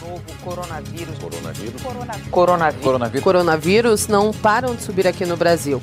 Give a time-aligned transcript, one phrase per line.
[0.00, 1.18] Novo coronavírus.
[1.18, 1.82] Coronavírus.
[1.82, 2.30] Coronavírus.
[2.30, 2.84] Coronavírus.
[2.84, 3.24] Coronavírus.
[3.24, 5.80] Coronavírus não param de subir aqui no Brasil.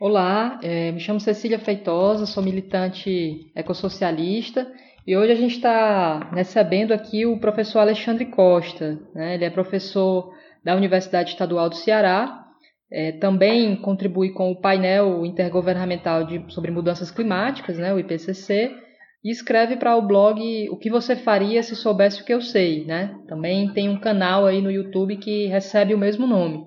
[0.00, 4.66] Olá, é, me chamo Cecília Feitosa, sou militante ecossocialista
[5.06, 8.98] e hoje a gente está recebendo aqui o professor Alexandre Costa.
[9.14, 9.34] Né?
[9.34, 10.32] Ele é professor
[10.64, 12.42] da Universidade Estadual do Ceará,
[12.90, 18.83] é, também contribui com o painel intergovernamental de, sobre mudanças climáticas, né, o IPCC,
[19.24, 22.84] e escreve para o blog O que você faria se soubesse o que eu sei.
[22.84, 23.16] Né?
[23.26, 26.62] Também tem um canal aí no YouTube que recebe o mesmo nome.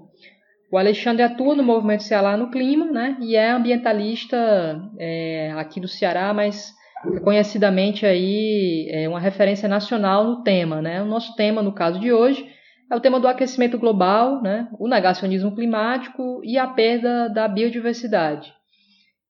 [0.72, 5.88] O Alexandre atua no movimento Ceará no Clima né, e é ambientalista é, aqui do
[5.88, 6.74] Ceará, mas
[7.06, 10.82] reconhecidamente aí é uma referência nacional no tema.
[10.82, 11.02] Né?
[11.02, 12.46] O nosso tema, no caso de hoje,
[12.92, 14.68] é o tema do aquecimento global, né?
[14.78, 18.57] o negacionismo climático e a perda da biodiversidade.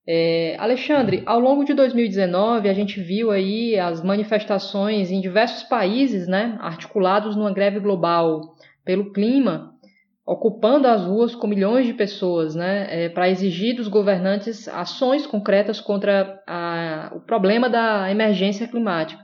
[0.09, 6.29] É, Alexandre, ao longo de 2019 a gente viu aí as manifestações em diversos países,
[6.29, 8.55] né, articulados numa greve global
[8.85, 9.73] pelo clima,
[10.25, 15.81] ocupando as ruas com milhões de pessoas, né, é, para exigir dos governantes ações concretas
[15.81, 19.23] contra a, o problema da emergência climática.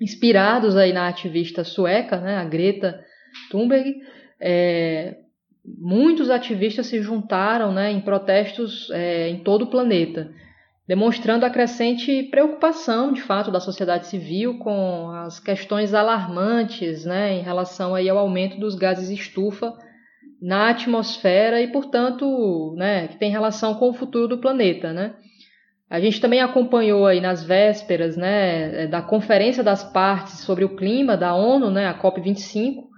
[0.00, 3.04] Inspirados aí na ativista sueca, né, a Greta
[3.52, 3.94] Thunberg,
[4.40, 5.21] é,
[5.64, 10.32] muitos ativistas se juntaram né, em protestos é, em todo o planeta,
[10.86, 17.42] demonstrando a crescente preocupação, de fato, da sociedade civil com as questões alarmantes né, em
[17.42, 19.72] relação aí ao aumento dos gases estufa
[20.40, 24.92] na atmosfera e, portanto, né, que tem relação com o futuro do planeta.
[24.92, 25.14] Né?
[25.88, 31.16] A gente também acompanhou aí nas vésperas né, da Conferência das Partes sobre o Clima
[31.16, 32.91] da ONU, né, a COP25,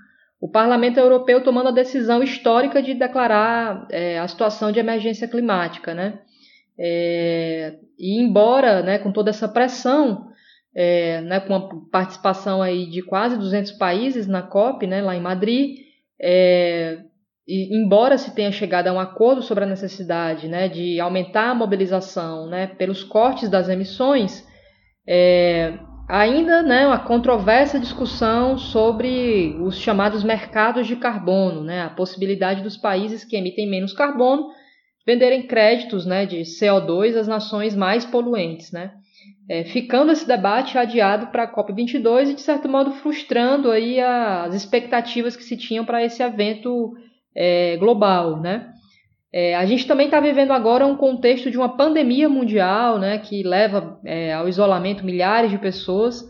[0.45, 5.95] o Parlamento Europeu tomando a decisão histórica de declarar é, a situação de emergência climática,
[5.95, 6.19] né?
[6.79, 10.29] É, e embora, né, com toda essa pressão,
[10.77, 15.21] é, né, com a participação aí de quase 200 países na COP, né, lá em
[15.23, 15.79] Madrid,
[16.21, 16.99] é,
[17.49, 21.55] e, embora se tenha chegado a um acordo sobre a necessidade né, de aumentar a
[21.55, 24.47] mobilização né, pelos cortes das emissões,
[25.09, 32.63] é, Ainda né, uma controversa discussão sobre os chamados mercados de carbono, né, a possibilidade
[32.63, 34.49] dos países que emitem menos carbono
[35.07, 38.71] venderem créditos né, de CO2 às nações mais poluentes.
[38.71, 38.93] Né.
[39.49, 44.55] É, ficando esse debate adiado para a COP22 e, de certo modo, frustrando aí as
[44.55, 46.95] expectativas que se tinham para esse evento
[47.35, 48.41] é, global.
[48.41, 48.71] Né.
[49.37, 53.43] É, a gente também está vivendo agora um contexto de uma pandemia mundial, né, que
[53.43, 56.25] leva é, ao isolamento milhares de pessoas.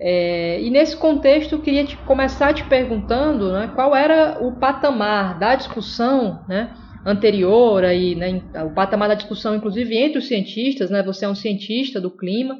[0.00, 5.38] É, e nesse contexto, eu queria te, começar te perguntando né, qual era o patamar
[5.38, 6.74] da discussão né,
[7.04, 11.34] anterior, aí, né, o patamar da discussão, inclusive, entre os cientistas, né, você é um
[11.34, 12.58] cientista do clima,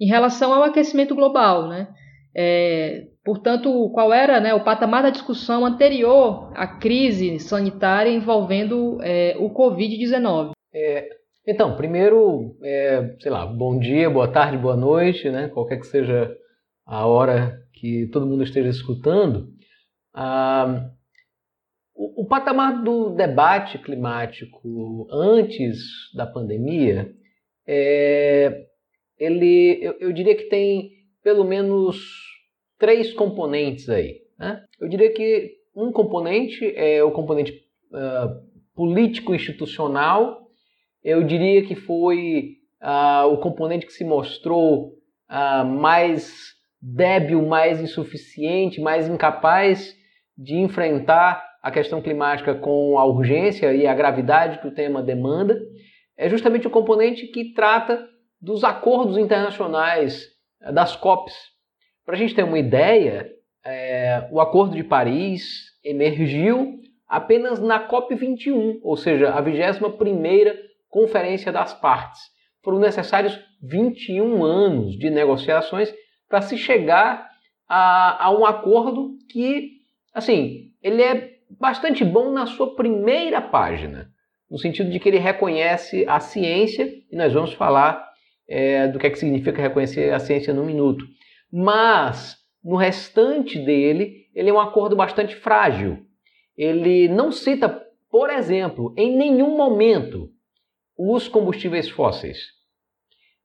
[0.00, 1.68] em relação ao aquecimento global.
[1.68, 1.88] Né?
[2.34, 9.36] É, portanto, qual era né, o patamar da discussão anterior à crise sanitária envolvendo é,
[9.38, 10.52] o Covid-19?
[10.72, 11.08] É,
[11.46, 16.36] então, primeiro, é, sei lá, bom dia, boa tarde, boa noite, né, qualquer que seja
[16.86, 19.48] a hora que todo mundo esteja escutando.
[20.12, 20.90] Ah,
[21.94, 25.78] o, o patamar do debate climático antes
[26.14, 27.12] da pandemia,
[27.66, 28.66] é,
[29.18, 30.92] ele, eu, eu diria que tem
[31.22, 32.23] pelo menos
[32.84, 34.20] três componentes aí.
[34.38, 34.62] Né?
[34.78, 37.52] Eu diria que um componente é o componente
[37.90, 40.42] uh, político-institucional.
[41.02, 44.98] Eu diria que foi uh, o componente que se mostrou
[45.30, 49.96] uh, mais débil, mais insuficiente, mais incapaz
[50.36, 55.58] de enfrentar a questão climática com a urgência e a gravidade que o tema demanda.
[56.18, 58.06] É justamente o componente que trata
[58.38, 60.26] dos acordos internacionais,
[60.60, 61.53] das COPs,
[62.04, 63.30] para a gente ter uma ideia,
[63.64, 70.54] é, o Acordo de Paris emergiu apenas na COP21, ou seja, a 21ª
[70.88, 72.20] Conferência das Partes.
[72.62, 75.92] Foram necessários 21 anos de negociações
[76.28, 77.28] para se chegar
[77.68, 79.72] a, a um acordo que,
[80.12, 84.10] assim, ele é bastante bom na sua primeira página,
[84.50, 88.06] no sentido de que ele reconhece a ciência, e nós vamos falar
[88.48, 91.04] é, do que, é que significa reconhecer a ciência no minuto
[91.56, 96.04] mas no restante dele, ele é um acordo bastante frágil.
[96.56, 97.68] Ele não cita,
[98.10, 100.30] por exemplo, em nenhum momento
[100.98, 102.38] os combustíveis fósseis.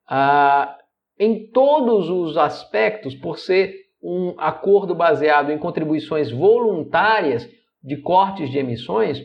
[0.07, 0.75] Ah,
[1.19, 7.47] em todos os aspectos, por ser um acordo baseado em contribuições voluntárias
[7.83, 9.21] de cortes de emissões,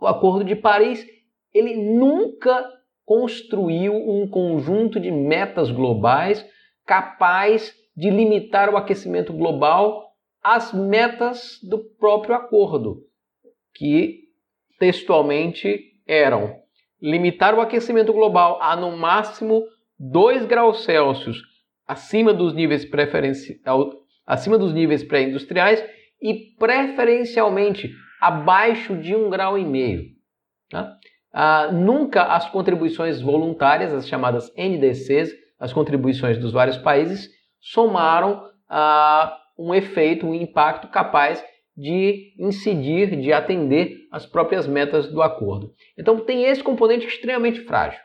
[0.00, 1.06] o Acordo de Paris
[1.52, 2.68] ele nunca
[3.04, 6.44] construiu um conjunto de metas globais
[6.84, 10.10] capaz de limitar o aquecimento global
[10.42, 13.02] às metas do próprio acordo,
[13.74, 14.24] que
[14.78, 16.56] textualmente eram
[17.00, 19.64] limitar o aquecimento global a no máximo
[19.98, 21.38] 2 graus Celsius
[21.86, 23.90] acima dos níveis preferencial,
[24.26, 25.84] acima dos níveis pré-industriais
[26.20, 30.04] e preferencialmente abaixo de um grau e meio.
[30.70, 30.96] Tá?
[31.32, 37.28] Ah, nunca as contribuições voluntárias, as chamadas NDCs, as contribuições dos vários países,
[37.64, 41.42] somaram ah, um efeito, um impacto capaz
[41.74, 45.72] de incidir, de atender as próprias metas do acordo.
[45.98, 48.00] Então tem esse componente extremamente frágil.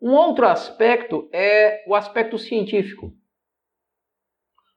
[0.00, 3.12] Um outro aspecto é o aspecto científico.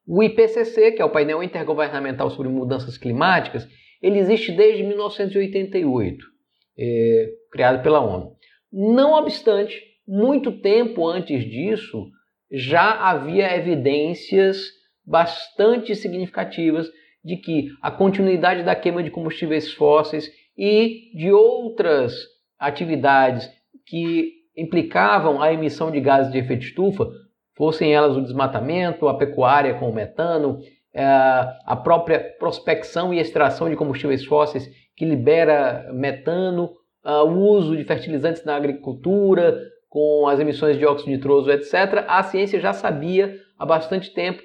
[0.05, 3.67] O IPCC, que é o painel intergovernamental sobre mudanças climáticas,
[4.01, 6.25] ele existe desde 1988,
[6.77, 8.35] é, criado pela ONU.
[8.71, 12.09] Não obstante, muito tempo antes disso,
[12.51, 14.57] já havia evidências
[15.05, 16.89] bastante significativas
[17.23, 22.13] de que a continuidade da queima de combustíveis fósseis e de outras
[22.59, 23.49] atividades
[23.85, 27.07] que implicavam a emissão de gases de efeito estufa,
[27.55, 30.59] fossem elas o desmatamento, a pecuária com o metano,
[30.93, 36.71] é, a própria prospecção e extração de combustíveis fósseis que libera metano,
[37.03, 39.57] o uso de fertilizantes na agricultura,
[39.89, 44.41] com as emissões de dióxido nitroso, etc., a ciência já sabia há bastante tempo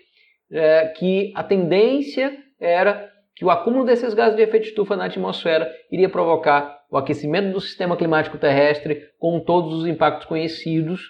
[0.51, 5.71] é, que a tendência era que o acúmulo desses gases de efeito estufa na atmosfera
[5.91, 11.01] iria provocar o aquecimento do sistema climático terrestre com todos os impactos conhecidos,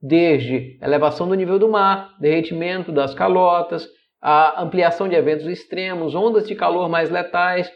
[0.00, 3.86] desde elevação do nível do mar, derretimento das calotas,
[4.20, 7.70] a ampliação de eventos extremos, ondas de calor mais letais,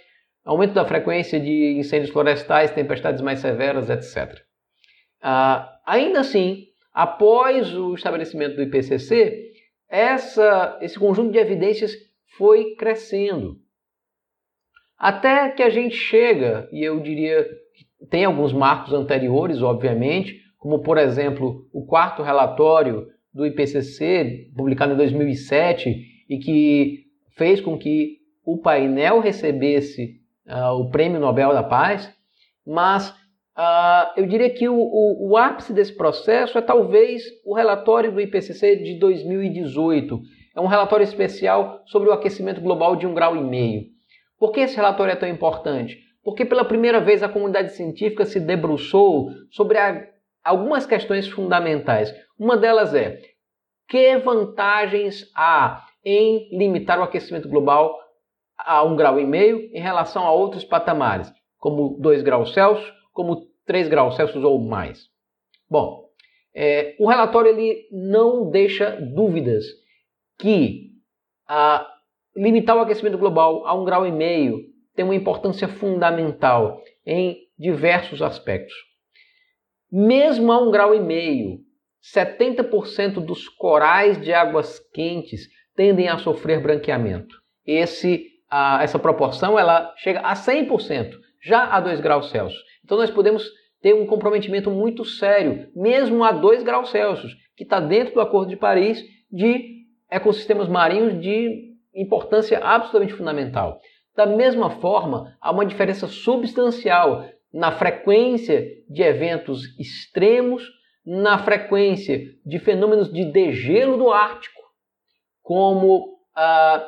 [0.44, 4.40] aumento da frequência de incêndios florestais, tempestades mais severas, etc.
[5.22, 9.52] Ah, ainda assim, após o estabelecimento do IPCC,
[9.88, 11.92] essa, esse conjunto de evidências
[12.36, 13.60] foi crescendo.
[14.98, 20.80] Até que a gente chega, e eu diria que tem alguns marcos anteriores, obviamente, como
[20.80, 28.18] por exemplo o quarto relatório do IPCC, publicado em 2007, e que fez com que
[28.44, 32.12] o painel recebesse uh, o Prêmio Nobel da Paz,
[32.66, 33.14] mas
[33.56, 38.20] uh, eu diria que o, o, o ápice desse processo é talvez o relatório do
[38.20, 40.20] IPCC de 2018.
[40.54, 43.84] É um relatório especial sobre o aquecimento global de um grau e meio.
[44.38, 45.99] Por que esse relatório é tão importante?
[46.25, 50.06] Porque pela primeira vez a comunidade científica se debruçou sobre a,
[50.44, 52.14] algumas questões fundamentais.
[52.38, 53.20] Uma delas é:
[53.88, 57.99] que vantagens há em limitar o aquecimento global
[58.58, 63.47] a um grau e meio em relação a outros patamares, como 2 graus Celsius, como
[63.67, 65.09] 3 graus Celsius ou mais?
[65.69, 66.09] Bom,
[66.55, 69.64] é, o relatório ele não deixa dúvidas
[70.38, 70.91] que
[71.47, 71.88] a
[72.37, 74.61] limitar o aquecimento global a um grau e meio
[74.94, 78.75] tem uma importância fundamental em diversos aspectos.
[79.91, 81.61] Mesmo a um grau e meio,
[82.14, 87.35] 70% dos corais de águas quentes tendem a sofrer branqueamento.
[87.64, 92.62] Esse, a, essa proporção ela chega a 100% já a 2 graus Celsius.
[92.84, 93.44] Então nós podemos
[93.80, 98.48] ter um comprometimento muito sério, mesmo a 2 graus Celsius, que está dentro do Acordo
[98.48, 103.80] de Paris, de ecossistemas marinhos de importância absolutamente fundamental.
[104.14, 110.62] Da mesma forma, há uma diferença substancial na frequência de eventos extremos,
[111.04, 114.62] na frequência de fenômenos de degelo do Ártico,
[115.42, 116.87] como a,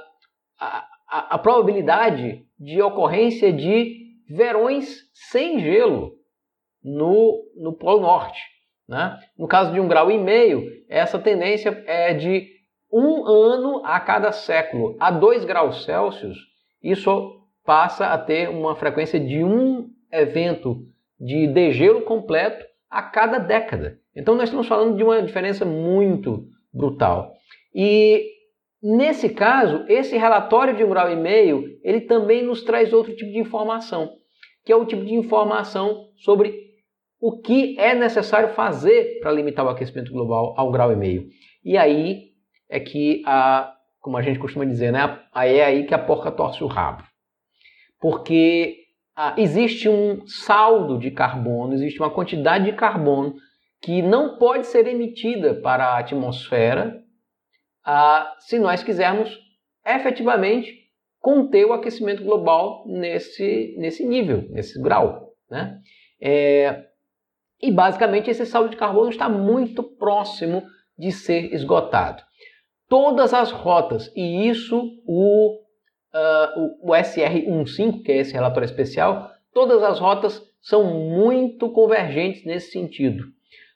[0.61, 0.87] a,
[1.35, 6.13] a probabilidade de ocorrência de verões sem gelo
[6.83, 8.41] no, no Polo Norte.
[8.89, 9.19] Né?
[9.39, 12.49] No caso de um grau e meio, essa tendência é de
[12.93, 14.97] um ano a cada século.
[15.01, 16.39] A 2 graus Celsius,
[16.83, 20.87] isso passa a ter uma frequência de um evento
[21.19, 23.99] de degelo completo a cada década.
[24.15, 27.33] Então nós estamos falando de uma diferença muito brutal.
[27.75, 28.34] E
[28.85, 33.39] nesse caso, esse relatório de grau e meio, ele também nos traz outro tipo de
[33.39, 34.11] informação,
[34.63, 36.65] que é o tipo de informação sobre
[37.19, 41.27] o que é necessário fazer para limitar o aquecimento global a um grau e meio.
[41.65, 42.33] E aí
[42.69, 46.31] é que, a, como a gente costuma dizer, né, aí é aí que a porca
[46.31, 47.03] torce o rabo.
[47.99, 48.77] Porque
[49.17, 53.37] a, existe um saldo de carbono, existe uma quantidade de carbono
[53.81, 57.04] que não pode ser emitida para a atmosfera
[57.85, 59.39] a, se nós quisermos
[59.85, 60.85] efetivamente
[61.21, 65.33] conter o aquecimento global nesse, nesse nível, nesse grau.
[65.51, 65.81] Né?
[66.21, 66.85] É,
[67.61, 70.63] e basicamente esse saldo de carbono está muito próximo
[70.99, 72.23] de ser esgotado.
[72.89, 75.59] todas as rotas, e isso o,
[76.15, 82.45] uh, o, o SR15, que é esse relatório especial, todas as rotas são muito convergentes
[82.45, 83.25] nesse sentido.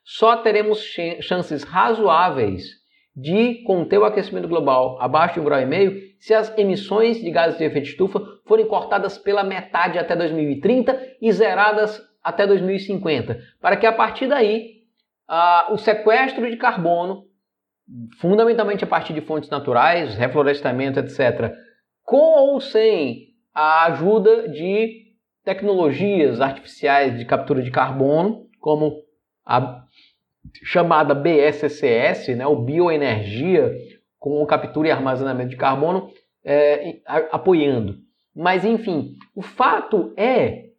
[0.05, 0.81] Só teremos
[1.21, 2.78] chances razoáveis
[3.15, 7.63] de conter o aquecimento global abaixo de 1,5 grau se as emissões de gases de
[7.63, 13.93] efeito estufa forem cortadas pela metade até 2030 e zeradas até 2050, para que a
[13.93, 14.79] partir daí
[15.69, 17.25] o sequestro de carbono,
[18.19, 21.53] fundamentalmente a partir de fontes naturais, reflorestamento, etc.,
[22.03, 25.07] com ou sem a ajuda de
[25.43, 29.03] tecnologias artificiais de captura de carbono, como
[29.45, 29.83] a
[30.63, 33.73] chamada BSCS, né, o bioenergia
[34.17, 36.09] com captura e armazenamento de carbono,
[36.43, 36.99] é,
[37.31, 37.97] apoiando.
[38.35, 40.69] Mas enfim, o fato é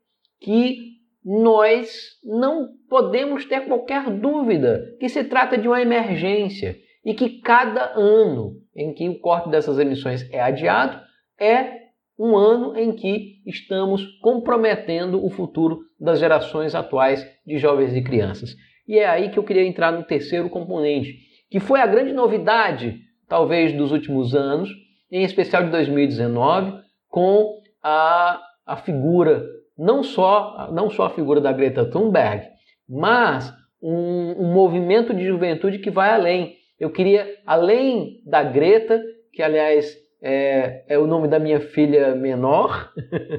[0.40, 0.90] que
[1.24, 7.92] nós não podemos ter qualquer dúvida que se trata de uma emergência e que cada
[7.94, 11.00] ano em que o corte dessas emissões é adiado
[11.38, 11.80] é
[12.18, 18.54] um ano em que estamos comprometendo o futuro das gerações atuais de jovens e crianças.
[18.90, 21.16] E é aí que eu queria entrar no terceiro componente,
[21.48, 24.68] que foi a grande novidade, talvez, dos últimos anos,
[25.12, 26.72] em especial de 2019,
[27.08, 29.46] com a, a figura,
[29.78, 32.48] não só, não só a figura da Greta Thunberg,
[32.88, 36.56] mas um, um movimento de juventude que vai além.
[36.76, 39.00] Eu queria, além da Greta,
[39.32, 42.92] que aliás é, é o nome da minha filha menor,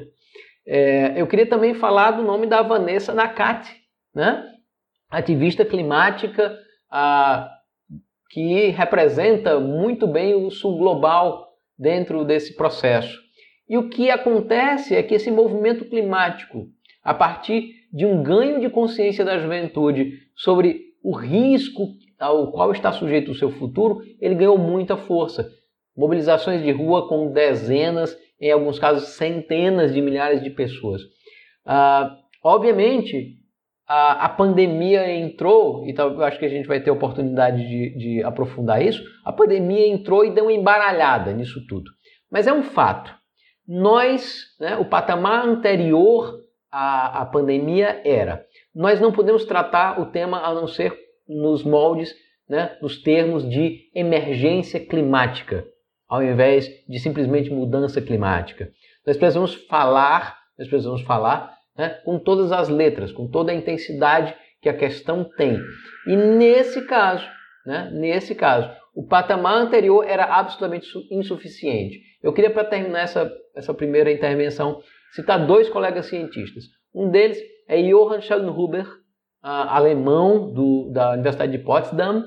[0.66, 3.70] é, eu queria também falar do nome da Vanessa Nakati,
[4.14, 4.48] né?
[5.12, 6.58] Ativista climática
[6.90, 7.50] a,
[8.30, 13.20] que representa muito bem o sul global dentro desse processo.
[13.68, 16.66] E o que acontece é que esse movimento climático,
[17.04, 21.88] a partir de um ganho de consciência da juventude sobre o risco
[22.18, 25.46] ao qual está sujeito o seu futuro, ele ganhou muita força.
[25.94, 31.02] Mobilizações de rua com dezenas, em alguns casos centenas de milhares de pessoas.
[31.66, 33.41] Ah, obviamente,
[33.92, 38.24] a, a pandemia entrou, e eu acho que a gente vai ter oportunidade de, de
[38.24, 41.90] aprofundar isso, a pandemia entrou e deu uma embaralhada nisso tudo.
[42.30, 43.14] Mas é um fato.
[43.68, 48.42] Nós, né, o patamar anterior à, à pandemia era,
[48.74, 52.14] nós não podemos tratar o tema a não ser nos moldes,
[52.48, 55.66] né, nos termos de emergência climática,
[56.08, 58.70] ao invés de simplesmente mudança climática.
[59.06, 64.34] Nós precisamos falar, nós precisamos falar né, com todas as letras, com toda a intensidade
[64.60, 65.58] que a questão tem.
[66.06, 67.26] E nesse caso,
[67.66, 71.98] né, nesse caso, o patamar anterior era absolutamente insuficiente.
[72.22, 74.80] Eu queria, para terminar essa, essa primeira intervenção,
[75.12, 76.64] citar dois colegas cientistas.
[76.94, 78.86] Um deles é Johann Schellenhuber,
[79.42, 82.24] alemão do, da Universidade de Potsdam,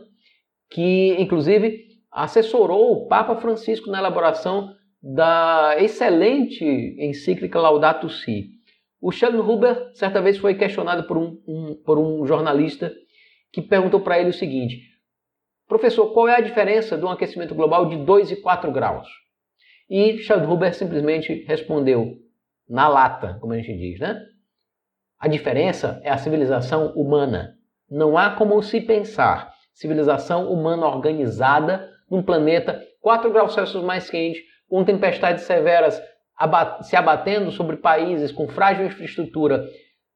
[0.70, 6.66] que inclusive assessorou o Papa Francisco na elaboração da excelente
[7.00, 8.55] encíclica Laudato Si.
[9.06, 12.92] O Schellenhuber, certa vez, foi questionado por um, um, por um jornalista
[13.54, 14.82] que perguntou para ele o seguinte:
[15.68, 19.08] Professor, qual é a diferença de um aquecimento global de 2 e 4 graus?
[19.88, 22.18] E Schellenhuber simplesmente respondeu,
[22.68, 24.20] na lata, como a gente diz, né?
[25.20, 27.60] A diferença é a civilização humana.
[27.88, 34.44] Não há como se pensar civilização humana organizada num planeta 4 graus Celsius mais quente,
[34.68, 36.02] com tempestades severas
[36.82, 39.66] se abatendo sobre países com frágil infraestrutura,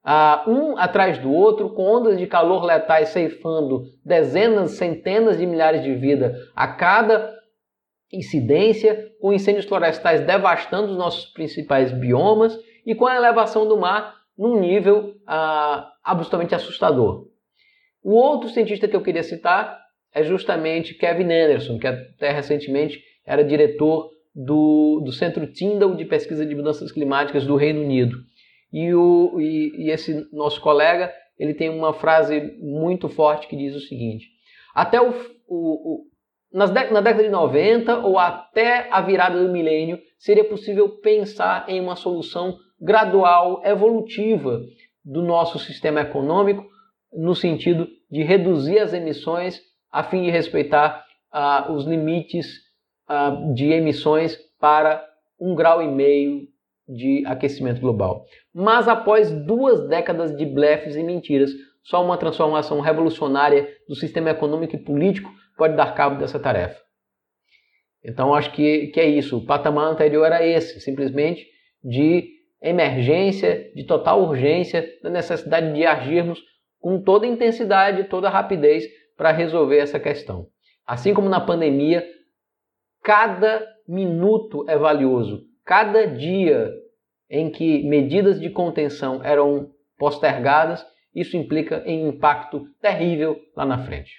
[0.05, 5.81] uh, um atrás do outro, com ondas de calor letais ceifando dezenas, centenas de milhares
[5.83, 7.38] de vidas a cada
[8.11, 14.15] incidência, com incêndios florestais devastando os nossos principais biomas e com a elevação do mar
[14.38, 17.27] num nível uh, absolutamente assustador.
[18.01, 19.79] O outro cientista que eu queria citar
[20.13, 24.09] é justamente Kevin Anderson, que até recentemente era diretor
[24.39, 28.17] do, do Centro Tyndall de Pesquisa de Mudanças Climáticas do Reino Unido.
[28.72, 33.75] E, o, e, e esse nosso colega ele tem uma frase muito forte que diz
[33.75, 34.27] o seguinte:
[34.74, 35.10] até o,
[35.46, 36.05] o, o
[36.53, 41.65] nas de, na década de 90 ou até a virada do milênio, seria possível pensar
[41.67, 44.62] em uma solução gradual, evolutiva
[45.03, 46.65] do nosso sistema econômico,
[47.12, 49.60] no sentido de reduzir as emissões
[49.91, 51.03] a fim de respeitar
[51.34, 52.68] uh, os limites
[53.09, 55.03] uh, de emissões para
[55.39, 56.47] um grau e meio
[56.87, 58.25] de aquecimento global.
[58.53, 61.51] Mas após duas décadas de blefes e mentiras,
[61.83, 66.79] só uma transformação revolucionária do sistema econômico e político pode dar cabo dessa tarefa.
[68.03, 69.37] Então acho que, que é isso.
[69.37, 71.45] O patamar anterior era esse, simplesmente
[71.83, 72.29] de
[72.61, 76.39] emergência, de total urgência, da necessidade de agirmos
[76.79, 78.85] com toda intensidade, toda rapidez
[79.17, 80.47] para resolver essa questão.
[80.85, 82.05] Assim como na pandemia,
[83.03, 85.44] cada minuto é valioso.
[85.65, 86.72] Cada dia
[87.29, 94.12] em que medidas de contenção eram postergadas, isso implica em impacto terrível lá na frente.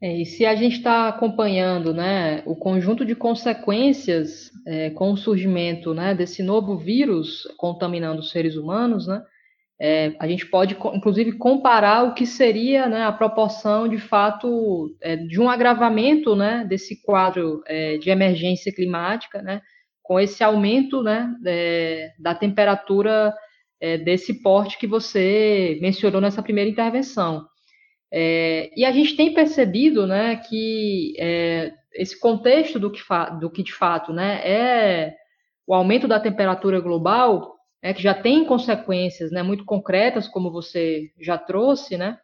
[0.00, 5.16] É, e se a gente está acompanhando né, o conjunto de consequências é, com o
[5.16, 9.20] surgimento né, desse novo vírus contaminando os seres humanos, né,
[9.80, 15.16] é, a gente pode, inclusive, comparar o que seria né, a proporção, de fato, é,
[15.16, 19.62] de um agravamento né, desse quadro é, de emergência climática, né,
[20.02, 23.34] com esse aumento né, é, da temperatura
[24.04, 27.46] desse porte que você mencionou nessa primeira intervenção.
[28.12, 33.00] É, e a gente tem percebido né, que é, esse contexto do que,
[33.38, 35.14] do que de fato né, é
[35.66, 41.10] o aumento da temperatura global, é, que já tem consequências né, muito concretas, como você
[41.20, 42.18] já trouxe, né,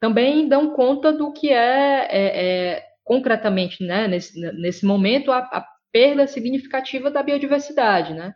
[0.00, 5.66] também dão conta do que é, é, é concretamente né, nesse, nesse momento a, a,
[5.92, 8.14] perda significativa da biodiversidade.
[8.14, 8.32] Né?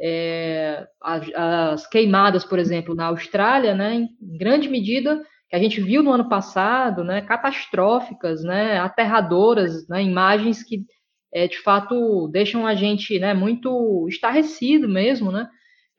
[0.00, 4.08] É, as, as, queimadas, por exemplo, na Austrália, né, em
[4.38, 10.62] grande medida que a gente viu no ano passado, né, catastróficas, né, aterradoras, né, imagens
[10.62, 10.84] que
[11.32, 15.48] é, de fato deixam a gente né, muito estarrecido mesmo, né,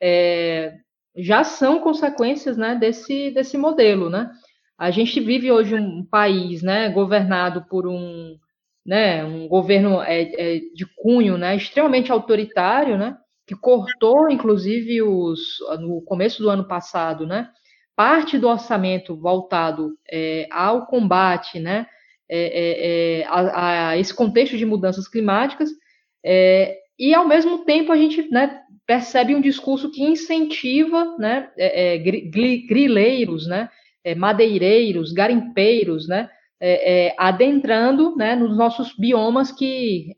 [0.00, 0.74] é,
[1.16, 4.08] já são consequências né, desse, desse modelo.
[4.08, 4.30] Né?
[4.78, 8.36] A gente vive hoje um país né, governado por um,
[8.86, 15.58] né, um governo é, é, de cunho né, extremamente autoritário, né, que cortou, inclusive, os,
[15.80, 17.50] no começo do ano passado, né,
[17.96, 21.86] parte do orçamento voltado é, ao combate né,
[22.30, 25.70] é, é, é, a, a, esse contexto de mudanças climáticas,
[26.98, 33.46] e ao mesmo tempo a gente né, percebe um discurso que incentiva né, é, grileiros,
[33.46, 33.68] né,
[34.16, 36.30] madeireiros, garimpeiros, né,
[37.18, 40.16] adentrando né, nos nossos biomas que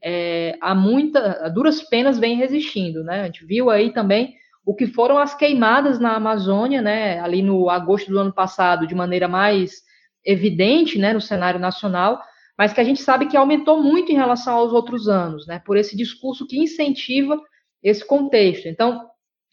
[0.61, 3.03] há muita, duras penas vem resistindo.
[3.03, 3.23] Né?
[3.23, 7.69] A gente viu aí também o que foram as queimadas na Amazônia, né, ali no
[7.69, 9.83] agosto do ano passado, de maneira mais
[10.25, 12.21] evidente, né, no cenário nacional,
[12.57, 15.77] mas que a gente sabe que aumentou muito em relação aos outros anos, né, por
[15.77, 17.37] esse discurso que incentiva
[17.83, 18.67] esse contexto.
[18.67, 19.09] Então,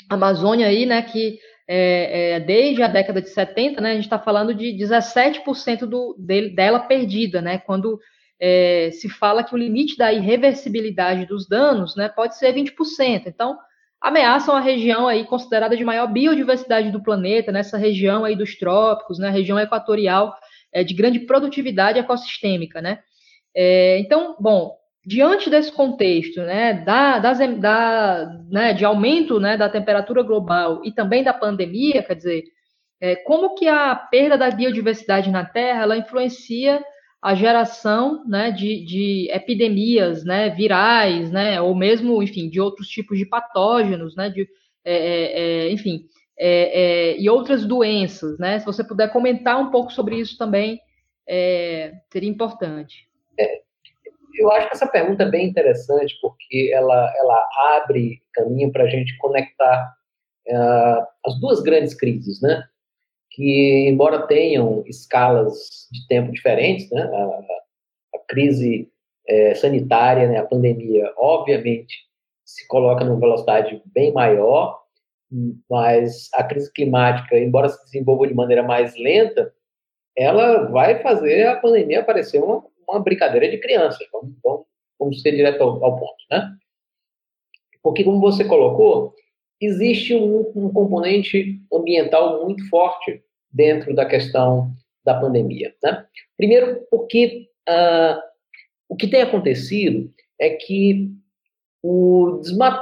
[0.09, 4.03] a Amazônia aí, né, que é, é, desde a década de 70, né, a gente
[4.03, 7.99] está falando de 17% do, dele, dela perdida, né, quando
[8.39, 13.23] é, se fala que o limite da irreversibilidade dos danos, né, pode ser 20%.
[13.25, 13.57] Então,
[13.99, 19.19] ameaçam a região aí considerada de maior biodiversidade do planeta, nessa região aí dos trópicos,
[19.19, 20.35] né, região equatorial
[20.71, 22.99] é, de grande produtividade ecossistêmica, né?
[23.55, 24.75] É, então, bom,
[25.07, 30.91] diante desse contexto, né, da, das, da, né, de aumento né, da temperatura global e
[30.91, 32.43] também da pandemia, quer dizer,
[32.99, 36.83] é, como que a perda da biodiversidade na Terra ela influencia
[37.21, 43.17] a geração né, de, de, epidemias né, virais, né, ou mesmo, enfim, de outros tipos
[43.17, 44.45] de patógenos, né, de,
[44.83, 46.01] é, é, é enfim,
[46.37, 48.59] é, é, e outras doenças, né?
[48.59, 50.79] Se você puder comentar um pouco sobre isso também,
[51.27, 53.07] é, seria importante.
[54.37, 58.87] Eu acho que essa pergunta é bem interessante, porque ela, ela abre caminho para a
[58.87, 59.93] gente conectar
[60.47, 62.63] uh, as duas grandes crises, né?
[63.37, 68.91] que, embora tenham escalas de tempo diferentes, né, a, a crise
[69.27, 71.95] é, sanitária, né, a pandemia, obviamente,
[72.43, 74.81] se coloca numa velocidade bem maior,
[75.69, 79.53] mas a crise climática, embora se desenvolva de maneira mais lenta,
[80.17, 83.99] ela vai fazer a pandemia parecer uma, uma brincadeira de criança.
[84.11, 84.65] Vamos, vamos,
[84.99, 86.55] vamos ser direto ao, ao, ponto, né?
[87.83, 89.13] Porque, como você colocou,
[89.61, 94.71] existe um, um componente ambiental muito forte dentro da questão
[95.03, 95.73] da pandemia.
[95.81, 96.05] Né?
[96.35, 98.21] Primeiro, porque uh,
[98.89, 101.09] o que tem acontecido é que
[101.81, 102.41] o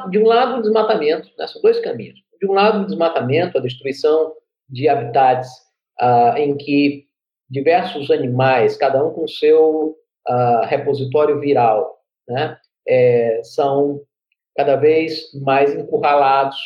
[0.10, 2.20] de um lado o desmatamento, né, são dois caminhos.
[2.39, 4.34] De um lado o desmatamento, a destruição
[4.68, 5.48] de habitats
[6.02, 7.05] uh, em que
[7.50, 9.96] diversos animais, cada um com seu
[10.28, 14.02] uh, repositório viral, né, é, são
[14.56, 16.58] cada vez mais encurralados,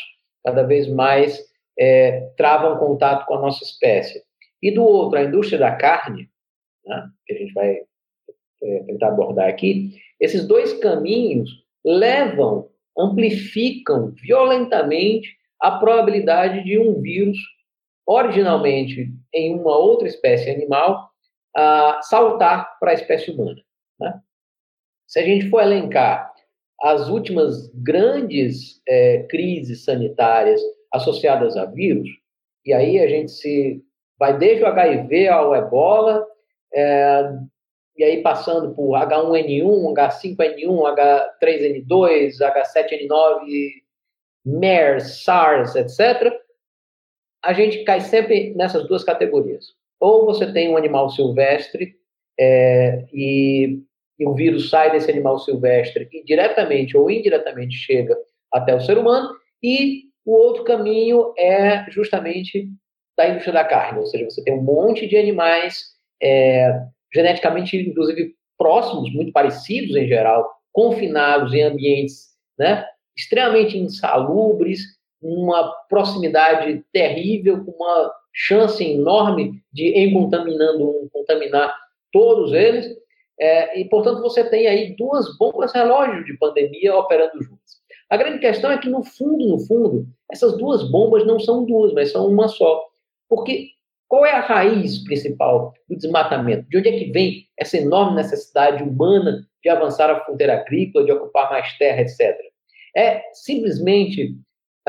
[0.44, 1.40] cada vez mais
[1.78, 4.22] é, travam contato com a nossa espécie.
[4.62, 6.30] E do outro, a indústria da carne,
[6.86, 7.80] né, que a gente vai
[8.62, 11.50] é, tentar abordar aqui, esses dois caminhos
[11.84, 17.38] levam, amplificam violentamente a probabilidade de um vírus,
[18.10, 21.12] originalmente em uma outra espécie animal,
[21.56, 23.62] a saltar para a espécie humana.
[24.00, 24.20] Né?
[25.08, 26.34] Se a gente for elencar
[26.82, 30.60] as últimas grandes é, crises sanitárias
[30.92, 32.10] associadas a vírus,
[32.66, 33.84] e aí a gente se
[34.18, 36.26] vai desde o HIV ao ebola,
[36.74, 37.32] é,
[37.96, 40.96] e aí passando por H1N1, H5N1,
[41.44, 43.72] H3N2, H7N9,
[44.46, 46.39] MERS, SARS, etc.,
[47.44, 49.68] a gente cai sempre nessas duas categorias.
[50.00, 51.96] Ou você tem um animal silvestre
[52.40, 53.80] é, e,
[54.18, 58.18] e o vírus sai desse animal silvestre e diretamente ou indiretamente chega
[58.52, 59.30] até o ser humano,
[59.62, 62.70] e o outro caminho é justamente
[63.18, 65.84] da indústria da carne, ou seja, você tem um monte de animais
[66.22, 66.82] é,
[67.14, 72.86] geneticamente, inclusive, próximos, muito parecidos em geral, confinados em ambientes né,
[73.18, 74.82] extremamente insalubres,
[75.22, 81.76] uma proximidade terrível, com uma chance enorme de, em contaminando um, contaminar
[82.12, 82.88] todos eles.
[83.40, 87.80] É, e, portanto, você tem aí duas bombas relógio de pandemia operando juntas.
[88.10, 91.94] A grande questão é que, no fundo, no fundo, essas duas bombas não são duas,
[91.94, 92.84] mas são uma só.
[93.30, 93.70] Porque
[94.08, 96.68] qual é a raiz principal do desmatamento?
[96.68, 101.12] De onde é que vem essa enorme necessidade humana de avançar a fronteira agrícola, de
[101.12, 102.36] ocupar mais terra, etc.?
[102.98, 104.36] É simplesmente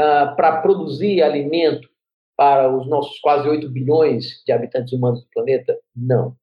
[0.00, 1.88] uh, para produzir alimento
[2.36, 5.76] para os nossos quase 8 bilhões de habitantes humanos do planeta?
[5.94, 6.34] Não.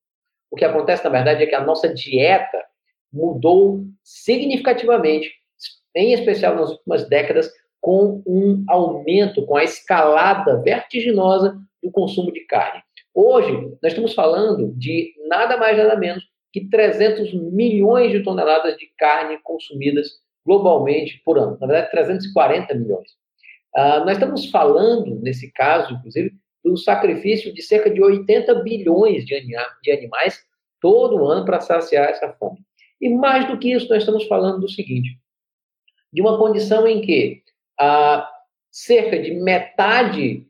[0.52, 2.64] O que acontece, na verdade, é que a nossa dieta
[3.12, 5.34] mudou significativamente,
[5.96, 12.42] em especial nas últimas décadas, com um aumento, com a escalada vertiginosa do consumo de
[12.42, 12.82] carne.
[13.14, 18.88] Hoje, nós estamos falando de nada mais, nada menos que 300 milhões de toneladas de
[18.98, 21.58] carne consumidas globalmente por ano.
[21.60, 23.10] Na verdade, 340 milhões.
[23.78, 29.40] Uh, nós estamos falando, nesse caso, inclusive, do sacrifício de cerca de 80 bilhões de,
[29.84, 30.44] de animais
[30.82, 32.60] todo ano para saciar essa fome.
[33.00, 35.20] E mais do que isso, nós estamos falando do seguinte:
[36.12, 37.44] de uma condição em que
[37.80, 38.24] uh,
[38.72, 40.48] cerca de metade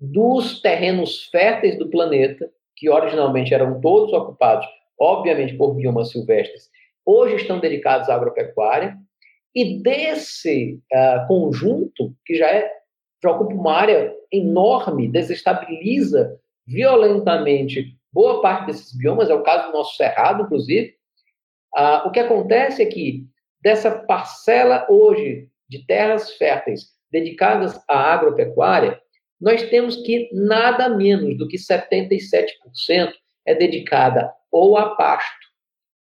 [0.00, 4.66] dos terrenos férteis do planeta, que originalmente eram todos ocupados,
[4.98, 6.70] obviamente, por biomas silvestres,
[7.04, 8.96] hoje estão dedicados à agropecuária,
[9.54, 12.70] e desse uh, conjunto, que já, é,
[13.22, 19.72] já ocupa uma área enorme, desestabiliza violentamente boa parte desses biomas, é o caso do
[19.72, 20.94] nosso Cerrado, inclusive,
[21.76, 23.26] uh, o que acontece é que
[23.62, 29.00] dessa parcela hoje de terras férteis dedicadas à agropecuária,
[29.40, 33.12] nós temos que nada menos do que 77%
[33.46, 35.52] é dedicada ou a pasto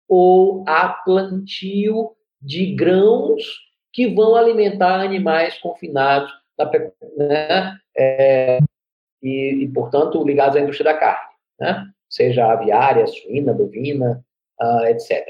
[0.08, 3.43] ou a plantio de grãos
[3.91, 6.69] que vão alimentar animais confinados na,
[7.17, 8.60] né, é,
[9.21, 14.23] e, e, portanto, ligados à indústria da carne, né, seja aviária, suína, bovina,
[14.62, 15.25] uh, etc.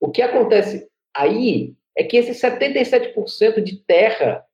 [0.00, 4.44] O que acontece aí é que esse 77% de terra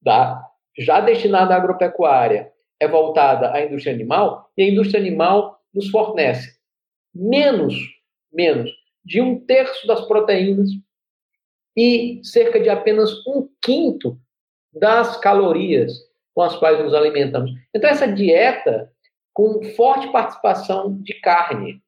[0.00, 0.42] da
[0.78, 6.56] já destinada à agropecuária é voltada à indústria animal, e a indústria animal nos fornece
[7.14, 7.74] menos,
[8.32, 8.70] menos
[9.04, 10.68] de um terço das proteínas
[11.76, 14.18] e cerca de apenas um quinto
[14.72, 15.92] das calorias
[16.34, 17.52] com as quais nos alimentamos.
[17.72, 18.92] Então, essa dieta
[19.32, 21.82] com forte participação de carne,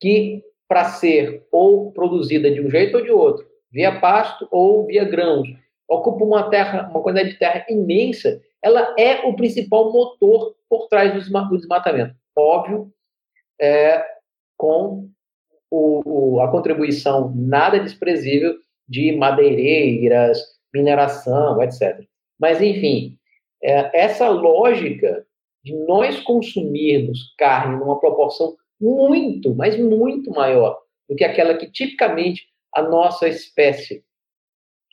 [0.00, 5.04] que para ser ou produzida de um jeito ou de outro, via pasto ou via
[5.04, 5.48] grãos,
[5.88, 11.12] ocupa uma terra, uma quantidade de terra imensa, ela é o principal motor por trás
[11.12, 12.14] do desmatamento.
[12.36, 12.92] Óbvio,
[13.60, 14.04] é,
[14.56, 15.08] com
[15.70, 18.56] o, o, a contribuição nada desprezível
[18.90, 20.38] de madeireiras,
[20.74, 22.04] mineração, etc.
[22.38, 23.16] Mas, enfim,
[23.62, 25.24] é, essa lógica
[25.64, 30.76] de nós consumirmos carne numa proporção muito, mas muito maior
[31.08, 34.02] do que aquela que tipicamente a nossa espécie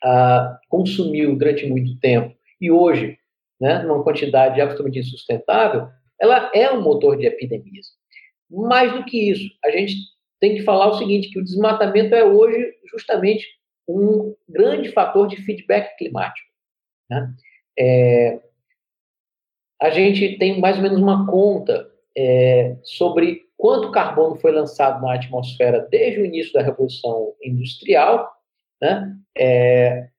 [0.04, 3.18] uh, consumiu durante muito tempo e hoje,
[3.62, 5.88] né, numa quantidade absolutamente insustentável,
[6.20, 7.88] ela é um motor de epidemias.
[8.50, 9.96] Mais do que isso, a gente
[10.40, 12.58] tem que falar o seguinte, que o desmatamento é hoje
[12.92, 13.46] justamente
[13.88, 16.48] um grande fator de feedback climático.
[17.10, 17.34] Né?
[17.80, 18.40] É,
[19.82, 25.14] a gente tem mais ou menos uma conta é, sobre quanto carbono foi lançado na
[25.14, 28.38] atmosfera desde o início da Revolução Industrial
[28.82, 29.16] né?
[29.38, 30.10] É,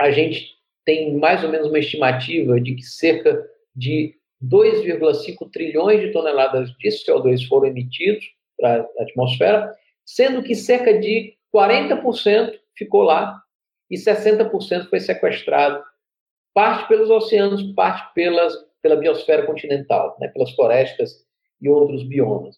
[0.00, 6.12] a gente tem mais ou menos uma estimativa de que cerca de 2,5 trilhões de
[6.12, 8.24] toneladas de CO2 foram emitidos
[8.56, 9.72] para a atmosfera,
[10.04, 13.40] sendo que cerca de 40% ficou lá
[13.90, 15.82] e 60% foi sequestrado,
[16.54, 21.24] parte pelos oceanos, parte pelas, pela biosfera continental, né, pelas florestas
[21.60, 22.56] e outros biomas.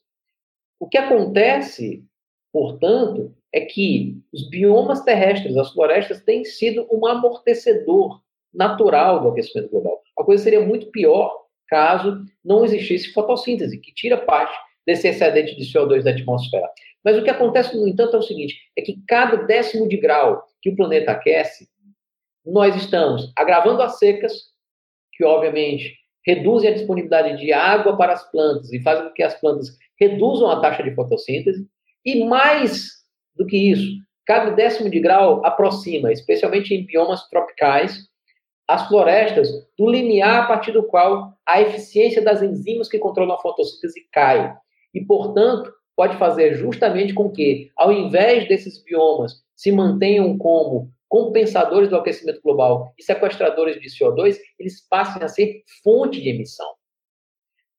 [0.78, 2.04] O que acontece,
[2.52, 8.20] portanto, é que os biomas terrestres, as florestas, têm sido um amortecedor
[8.52, 10.02] natural do aquecimento global.
[10.18, 14.56] A coisa seria muito pior caso não existisse fotossíntese, que tira parte
[14.90, 16.68] desse excedente de CO2 da atmosfera.
[17.04, 20.42] Mas o que acontece, no entanto, é o seguinte: é que cada décimo de grau
[20.60, 21.68] que o planeta aquece,
[22.44, 24.32] nós estamos agravando as secas,
[25.12, 25.94] que obviamente
[26.26, 30.50] reduzem a disponibilidade de água para as plantas e fazem com que as plantas reduzam
[30.50, 31.66] a taxa de fotossíntese,
[32.04, 32.88] e mais
[33.36, 38.10] do que isso, cada décimo de grau aproxima, especialmente em biomas tropicais,
[38.66, 39.48] as florestas
[39.78, 44.54] do limiar a partir do qual a eficiência das enzimas que controlam a fotossíntese cai.
[44.94, 51.90] E, portanto, pode fazer justamente com que, ao invés desses biomas se mantenham como compensadores
[51.90, 56.72] do aquecimento global e sequestradores de CO2, eles passem a ser fonte de emissão.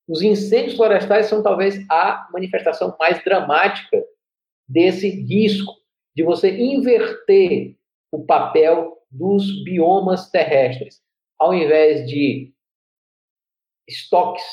[0.07, 4.03] Os incêndios florestais são talvez a manifestação mais dramática
[4.67, 5.73] desse risco
[6.13, 7.75] de você inverter
[8.11, 11.01] o papel dos biomas terrestres.
[11.39, 12.53] Ao invés de
[13.87, 14.43] estoques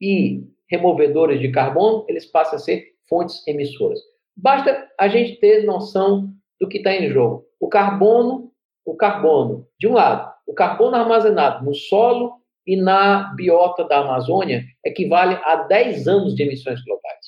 [0.00, 4.00] e removedores de carbono, eles passam a ser fontes emissoras.
[4.36, 7.46] Basta a gente ter noção do que está em jogo.
[7.60, 8.52] O carbono,
[8.84, 14.64] o carbono, de um lado, o carbono armazenado no solo e na biota da Amazônia
[14.84, 17.26] equivale a 10 anos de emissões globais.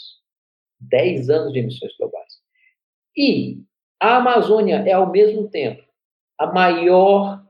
[0.80, 2.34] 10 anos de emissões globais.
[3.16, 3.62] E
[4.00, 5.82] a Amazônia é, ao mesmo tempo,
[6.38, 7.42] a maior,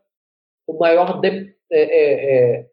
[0.66, 2.70] o maior, de, é, é, é,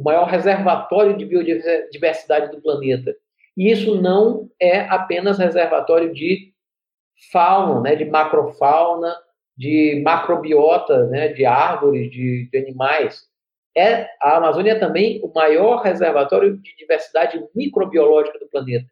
[0.00, 3.14] o maior reservatório de biodiversidade do planeta.
[3.56, 6.54] E isso não é apenas reservatório de
[7.30, 9.14] fauna, né, de macrofauna,
[9.56, 13.28] de macrobiota, né, de árvores, de, de animais.
[13.76, 18.86] É, a Amazônia é também o maior reservatório de diversidade microbiológica do planeta.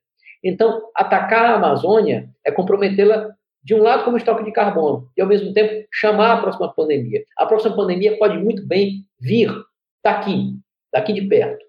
[0.44, 3.30] Então, atacar a Amazônia é comprometê-la
[3.64, 7.24] de um lado como estoque de carbono e ao mesmo tempo chamar a próxima pandemia.
[7.36, 9.50] A próxima pandemia pode muito bem vir
[10.04, 10.52] daqui,
[10.92, 11.64] daqui de perto,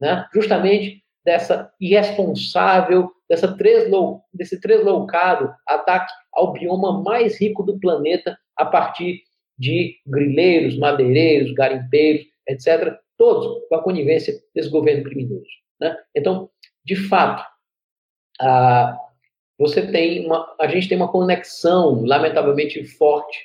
[0.00, 0.26] né?
[0.32, 8.64] Justamente dessa irresponsável, dessa treslou, desse tresloucado ataque ao bioma mais rico do planeta a
[8.64, 9.22] partir
[9.58, 15.50] de grileiros, madeireiros, garimpeiros, etc., todos com a conivência desse governo criminoso.
[15.78, 15.94] Né?
[16.16, 16.50] Então,
[16.84, 17.44] de fato,
[18.40, 18.98] a,
[19.58, 23.38] você tem uma, a gente tem uma conexão lamentavelmente forte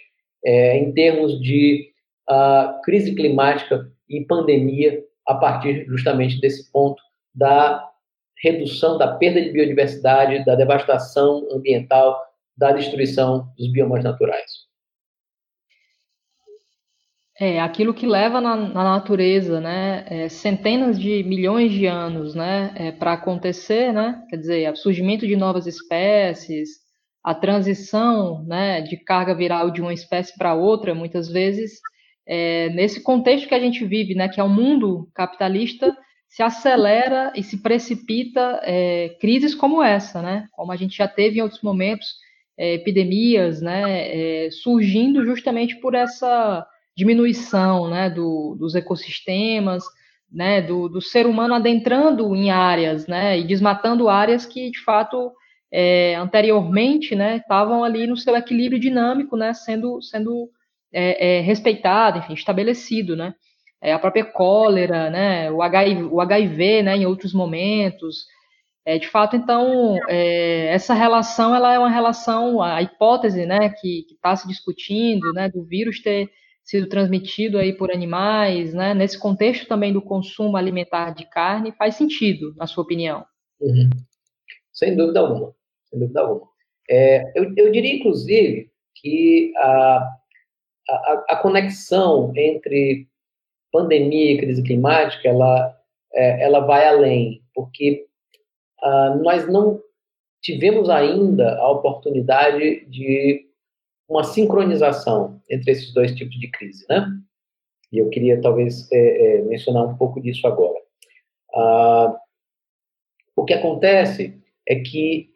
[0.46, 1.92] é, em termos de
[2.30, 7.02] uh, crise climática e pandemia a partir justamente desse ponto
[7.34, 7.90] da
[8.42, 12.18] redução da perda de biodiversidade, da devastação ambiental,
[12.58, 14.66] da destruição dos biomas naturais.
[17.38, 22.74] É, aquilo que leva na, na natureza, né, é, centenas de milhões de anos, né,
[22.76, 26.70] é, para acontecer, né, quer dizer, o surgimento de novas espécies,
[27.22, 31.82] a transição, né, de carga viral de uma espécie para outra, muitas vezes,
[32.28, 35.96] é, nesse contexto que a gente vive, né, que é o um mundo capitalista,
[36.28, 41.40] se acelera e se precipita é, crises como essa, né, como a gente já teve
[41.40, 42.08] em outros momentos,
[42.58, 49.84] é, epidemias, né, é, surgindo justamente por essa diminuição né, do, dos ecossistemas,
[50.32, 55.32] né, do, do, ser humano adentrando em áreas né, e desmatando áreas que, de fato,
[55.72, 60.50] é, anteriormente né, estavam ali no seu equilíbrio dinâmico, né, sendo, sendo
[60.96, 63.16] é, é, respeitado, enfim, estabelecido.
[63.16, 63.36] Né?
[63.82, 68.26] É, a própria cólera, né, o, HIV, o HIV né, em outros momentos.
[68.86, 74.06] É, de fato, então, é, essa relação ela é uma relação, a hipótese né, que
[74.12, 76.30] está se discutindo né, do vírus ter
[76.64, 78.96] sido transmitido aí por animais, né?
[78.96, 83.24] Nesse contexto também do consumo alimentar de carne, faz sentido, na sua opinião?
[83.62, 83.88] Uhum.
[84.74, 85.54] Sem dúvida alguma,
[85.88, 86.48] sem dúvida alguma.
[86.90, 90.10] É, eu, eu, diria, inclusive, que a,
[90.90, 93.08] a, a, conexão entre
[93.72, 95.78] pandemia e crise climática, ela,
[96.14, 98.06] é, ela vai além, porque
[98.84, 99.82] uh, nós não
[100.42, 103.46] tivemos ainda a oportunidade de
[104.08, 107.08] uma sincronização entre esses dois tipos de crise, né?
[107.92, 110.80] E eu queria talvez é, é, mencionar um pouco disso agora.
[111.54, 112.16] Ah,
[113.36, 115.32] o que acontece é que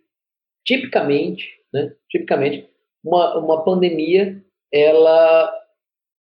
[0.65, 1.95] tipicamente, né?
[2.09, 2.69] Tipicamente,
[3.03, 5.51] uma, uma pandemia, ela,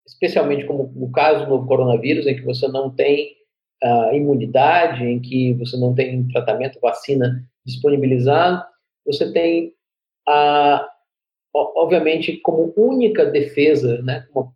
[0.06, 3.34] especialmente como no caso do coronavírus, em que você não tem
[3.82, 8.64] ah, imunidade, em que você não tem tratamento, vacina disponibilizado,
[9.06, 9.72] você tem
[10.26, 10.88] a
[11.54, 14.52] obviamente, como única defesa, né, como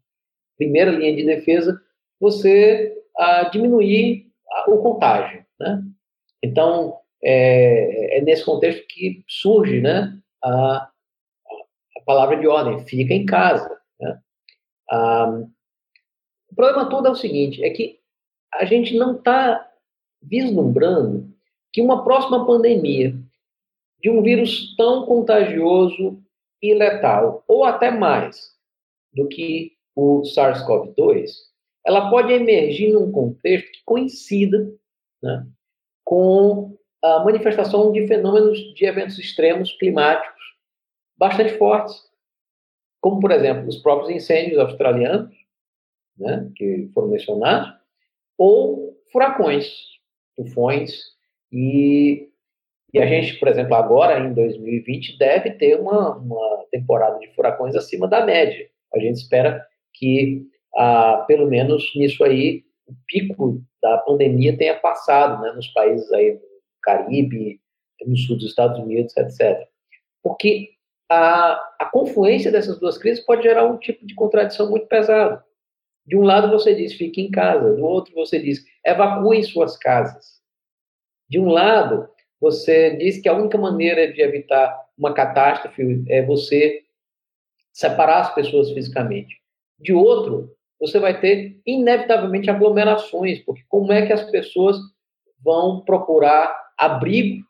[0.56, 1.80] primeira linha de defesa,
[2.20, 5.44] você a, diminuir a, o contágio.
[5.60, 5.82] Né?
[6.42, 10.90] Então, é, é, nesse contexto que surge né, a
[12.08, 13.78] palavra de ordem, fica em casa.
[14.00, 14.18] Né?
[16.50, 17.98] o problema todo é o seguinte, é que
[18.54, 19.70] a gente não está
[20.22, 21.30] vislumbrando
[21.70, 23.14] que uma próxima pandemia
[24.00, 26.18] de um vírus tão contagioso
[26.62, 28.56] e letal, ou até mais
[29.12, 31.28] do que o SARS-CoV-2,
[31.84, 34.72] ela pode emergir num contexto que coincida
[35.22, 35.46] né,
[36.04, 40.37] com a manifestação de fenômenos de eventos extremos climáticos
[41.18, 42.08] bastante fortes,
[43.00, 45.34] como, por exemplo, os próprios incêndios australianos,
[46.16, 47.72] né, que foram mencionados,
[48.36, 49.68] ou furacões,
[50.36, 50.92] tufões,
[51.52, 52.28] e,
[52.92, 57.74] e a gente, por exemplo, agora em 2020 deve ter uma, uma temporada de furacões
[57.74, 58.68] acima da média.
[58.94, 65.42] A gente espera que, ah, pelo menos nisso aí, o pico da pandemia tenha passado,
[65.42, 66.40] né, nos países aí do
[66.82, 67.60] Caribe,
[68.06, 69.66] no sul dos Estados Unidos, etc.
[70.22, 70.70] Porque
[71.08, 75.42] a, a confluência dessas duas crises pode gerar um tipo de contradição muito pesado.
[76.06, 80.40] De um lado você diz fique em casa, do outro você diz evacue suas casas.
[81.28, 82.08] De um lado
[82.40, 86.82] você diz que a única maneira de evitar uma catástrofe é você
[87.72, 89.36] separar as pessoas fisicamente.
[89.78, 94.76] De outro, você vai ter inevitavelmente aglomerações, porque como é que as pessoas
[95.42, 97.44] vão procurar abrigo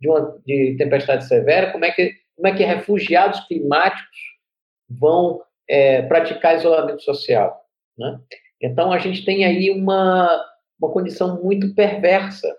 [0.00, 1.72] de uma de tempestade severa?
[1.72, 4.18] Como é que como é que refugiados climáticos
[4.88, 7.64] vão é, praticar isolamento social?
[7.96, 8.20] Né?
[8.60, 10.44] Então a gente tem aí uma
[10.80, 12.54] uma condição muito perversa,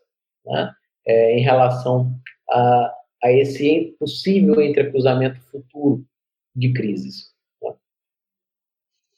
[0.46, 0.72] né?
[1.08, 2.16] É, em relação
[2.50, 6.04] a, a esse possível entrecruzamento futuro
[6.56, 7.36] de crises.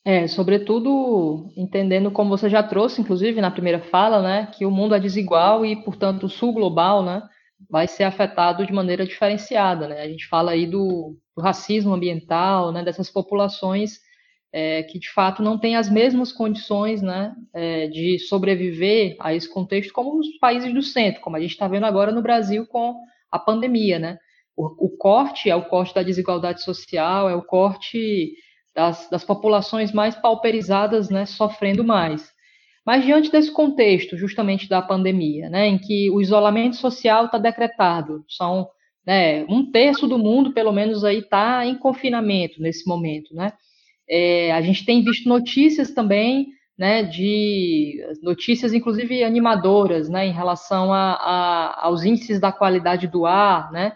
[0.03, 4.95] É, sobretudo entendendo como você já trouxe, inclusive na primeira fala, né, que o mundo
[4.95, 7.27] é desigual e, portanto, o sul global, né,
[7.69, 10.01] vai ser afetado de maneira diferenciada, né?
[10.01, 13.99] A gente fala aí do, do racismo ambiental, né, dessas populações
[14.51, 19.51] é, que de fato não têm as mesmas condições, né, é, de sobreviver a esse
[19.51, 22.95] contexto como os países do centro, como a gente está vendo agora no Brasil com
[23.31, 24.17] a pandemia, né?
[24.55, 28.33] O, o corte é o corte da desigualdade social, é o corte
[28.73, 32.31] das, das populações mais pauperizadas, né, sofrendo mais.
[32.88, 38.23] Mas diante desse contexto, justamente da pandemia, né, em que o isolamento social está decretado,
[38.30, 38.69] são
[39.06, 43.52] né, um terço do mundo, pelo menos, aí está em confinamento nesse momento, né?
[44.10, 46.47] É, a gente tem visto notícias também,
[46.78, 53.26] né, de notícias, inclusive animadoras, né, em relação a, a, aos índices da qualidade do
[53.26, 53.91] ar, né?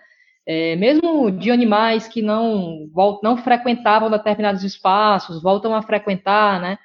[0.46, 2.90] é, mesmo de animais que não,
[3.24, 6.78] não frequentavam determinados espaços, voltam a frequentar, né?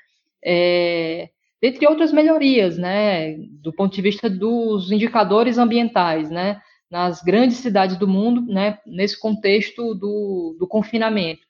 [0.44, 1.30] É,
[1.66, 3.36] dentre outras melhorias, né?
[3.62, 6.60] Do ponto de vista dos indicadores ambientais, né?
[6.90, 8.78] Nas grandes cidades do mundo, né?
[8.86, 11.40] Nesse contexto do, do confinamento.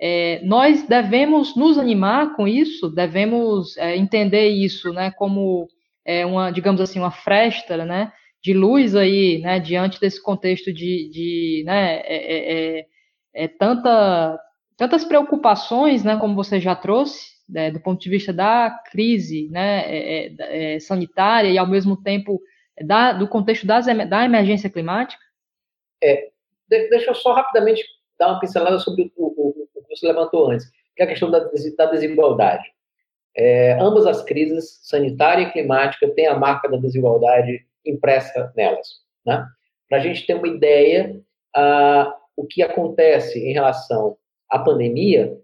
[0.00, 5.10] É, nós devemos nos animar com isso, devemos é, entender isso, né?
[5.12, 5.66] Como
[6.04, 8.12] é, uma, digamos assim, uma fresta, né?
[8.42, 12.86] de luz aí, né, diante desse contexto de, de né, é, é, é,
[13.44, 14.36] é tanta,
[14.76, 19.84] tantas preocupações, né, como você já trouxe, né, do ponto de vista da crise né,
[19.86, 22.40] é, é, sanitária e, ao mesmo tempo,
[22.84, 25.22] da, do contexto das, da emergência climática?
[26.02, 26.30] É,
[26.68, 27.84] deixa eu só rapidamente
[28.18, 31.30] dar uma pincelada sobre o, o, o que você levantou antes, que é a questão
[31.30, 32.64] da, da desigualdade.
[33.36, 39.02] É, ambas as crises, sanitária e climática, têm a marca da desigualdade impressa nelas.
[39.24, 39.46] Né?
[39.88, 41.20] Para a gente ter uma ideia,
[41.56, 44.16] uh, o que acontece em relação
[44.50, 45.36] à pandemia,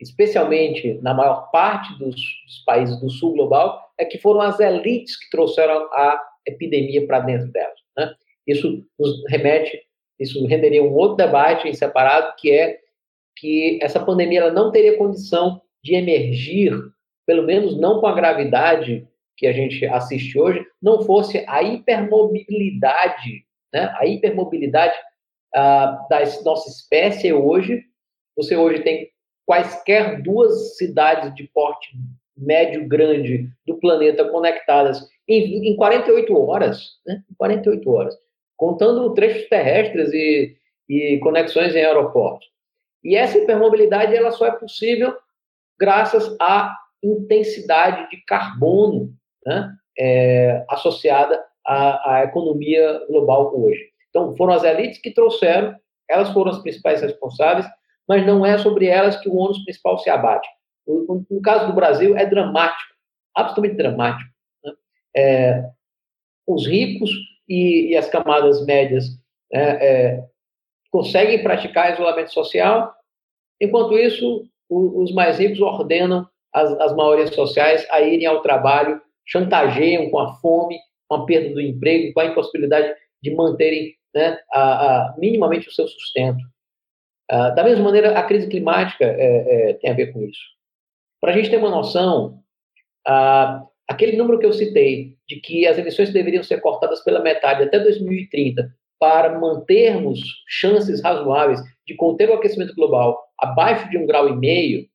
[0.00, 5.18] especialmente na maior parte dos, dos países do sul global, é que foram as elites
[5.18, 7.78] que trouxeram a epidemia para dentro delas.
[7.96, 8.14] Né?
[8.46, 9.80] Isso nos remete,
[10.18, 12.78] isso renderia um outro debate em separado, que é
[13.36, 16.72] que essa pandemia ela não teria condição de emergir,
[17.26, 23.44] pelo menos não com a gravidade que a gente assiste hoje não fosse a hipermobilidade,
[23.72, 23.92] né?
[23.96, 24.94] a hipermobilidade
[25.54, 27.82] uh, da nossa espécie hoje.
[28.36, 29.10] Você hoje tem
[29.46, 31.90] quaisquer duas cidades de porte
[32.36, 37.22] médio grande do planeta conectadas em, em 48 horas, né?
[37.38, 38.16] 48 horas,
[38.56, 40.56] contando trechos terrestres e,
[40.88, 42.48] e conexões em aeroportos.
[43.02, 45.14] E essa hipermobilidade ela só é possível
[45.78, 49.12] graças à intensidade de carbono
[49.44, 53.80] né, é, associada à, à, economia global hoje.
[54.08, 55.74] Então, foram as elites que trouxeram,
[56.08, 57.66] elas foram as principais responsáveis,
[58.08, 60.48] mas não é sobre elas que o ônus principal se abate.
[60.86, 62.94] No, caso do Brasil, é dramático,
[63.34, 64.30] absolutamente dramático.
[64.64, 64.72] Né?
[65.16, 65.64] É,
[66.46, 67.10] os ricos
[67.48, 69.06] e, e, as camadas médias
[69.50, 70.24] né, é,
[70.90, 72.94] conseguem praticar isolamento social,
[73.60, 79.00] enquanto isso, o, os mais ricos ordenam as, as maiorias sociais a irem ao trabalho
[79.26, 80.78] chantageiam com a fome,
[81.08, 85.72] com a perda do emprego, com a impossibilidade de manterem né, a, a, minimamente o
[85.72, 86.38] seu sustento.
[87.30, 90.40] Ah, da mesma maneira, a crise climática é, é, tem a ver com isso.
[91.20, 92.40] Para a gente ter uma noção,
[93.06, 97.62] ah, aquele número que eu citei, de que as emissões deveriam ser cortadas pela metade
[97.62, 98.68] até 2030,
[98.98, 104.86] para mantermos chances razoáveis de conter o aquecimento global abaixo de um grau e meio,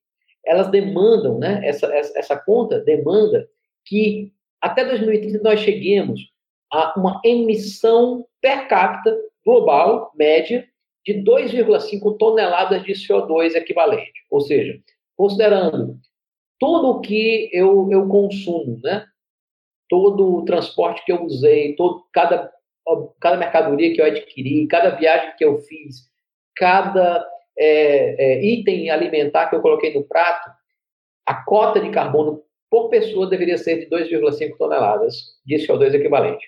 [0.45, 3.47] elas demandam, né, essa, essa, essa conta demanda
[3.86, 6.21] que até 2030 nós cheguemos
[6.71, 9.15] a uma emissão per capita
[9.45, 10.67] global média
[11.06, 14.26] de 2,5 toneladas de CO2 equivalente.
[14.30, 14.80] Ou seja,
[15.16, 15.97] considerando
[16.60, 19.06] tudo o que eu, eu consumo, né?
[19.89, 22.52] todo o transporte que eu usei, todo, cada,
[23.20, 26.08] cada mercadoria que eu adquiri, cada viagem que eu fiz,
[26.56, 27.28] cada
[27.58, 30.52] é, é, item alimentar que eu coloquei no prato,
[31.26, 36.45] a cota de carbono por pessoa deveria ser de 2,5 toneladas de CO2 equivalente.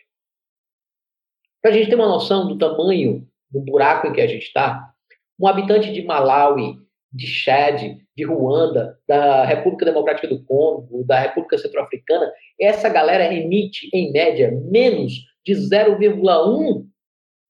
[1.61, 4.89] Para a gente ter uma noção do tamanho do buraco em que a gente está,
[5.39, 6.75] um habitante de Malawi,
[7.11, 13.89] de Chad, de Ruanda, da República Democrática do Congo, da República Centro-Africana, essa galera emite,
[13.93, 15.13] em média, menos
[15.45, 16.85] de 0,1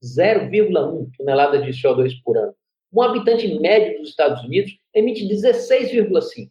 [0.03, 2.53] 0,1 tonelada de CO2 por ano.
[2.91, 6.49] Um habitante médio dos Estados Unidos emite 16,5.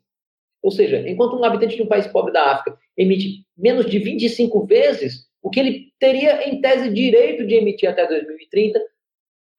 [0.63, 4.67] Ou seja, enquanto um habitante de um país pobre da África emite menos de 25
[4.67, 8.79] vezes o que ele teria, em tese, direito de emitir até 2030,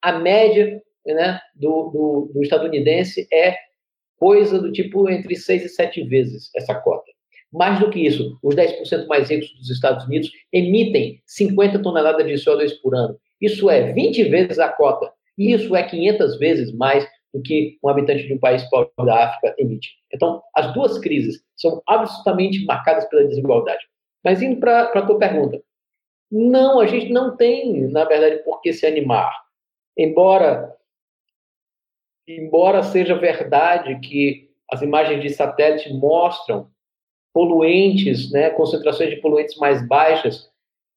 [0.02, 3.56] a média né, do, do, do estadunidense é
[4.16, 7.10] coisa do tipo entre 6 e 7 vezes essa cota.
[7.52, 12.32] Mais do que isso, os 10% mais ricos dos Estados Unidos emitem 50 toneladas de
[12.34, 13.18] CO2 por ano.
[13.40, 15.12] Isso é 20 vezes a cota.
[15.36, 19.24] E isso é 500 vezes mais do que um habitante de um país pobre da
[19.24, 19.90] África emite.
[20.12, 23.84] Então, as duas crises são absolutamente marcadas pela desigualdade.
[24.24, 25.60] Mas indo para a tua pergunta,
[26.30, 29.41] não, a gente não tem, na verdade, por que se animar.
[29.96, 30.74] Embora,
[32.26, 36.70] embora seja verdade que as imagens de satélite mostram
[37.32, 40.50] poluentes, né, concentrações de poluentes mais baixas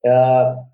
[0.06, 0.66] uh,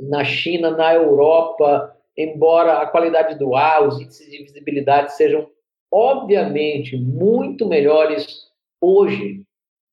[0.00, 5.48] na China, na Europa, embora a qualidade do ar, os índices de visibilidade sejam
[5.90, 9.42] obviamente muito melhores hoje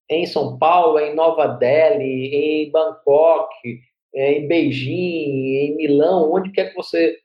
[0.09, 3.53] em São Paulo, em Nova Delhi, em Bangkok,
[4.15, 7.17] é, em Beijing, em Milão, onde quer que você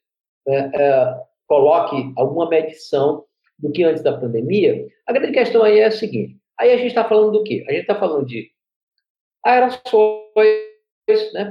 [0.48, 3.24] é, é, coloque alguma medição
[3.58, 6.88] do que antes da pandemia, a grande questão aí é a seguinte: aí a gente
[6.88, 7.64] está falando do quê?
[7.68, 8.50] A gente está falando de
[9.44, 10.32] aerossóis,
[11.32, 11.50] né,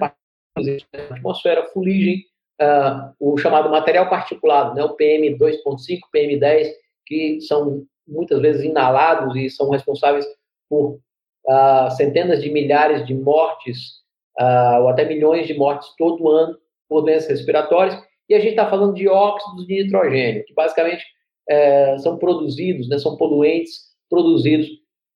[1.09, 2.25] atmosfera, fuligem,
[2.61, 6.71] uh, o chamado material particulado, né, o PM2.5, PM10,
[7.05, 10.25] que são muitas vezes inalados e são responsáveis
[10.69, 10.99] por
[11.47, 14.01] uh, centenas de milhares de mortes,
[14.39, 16.57] uh, ou até milhões de mortes todo ano
[16.89, 17.95] por doenças respiratórias.
[18.29, 21.03] E a gente está falando de óxidos de nitrogênio, que basicamente
[21.49, 24.67] é, são produzidos, né, são poluentes produzidos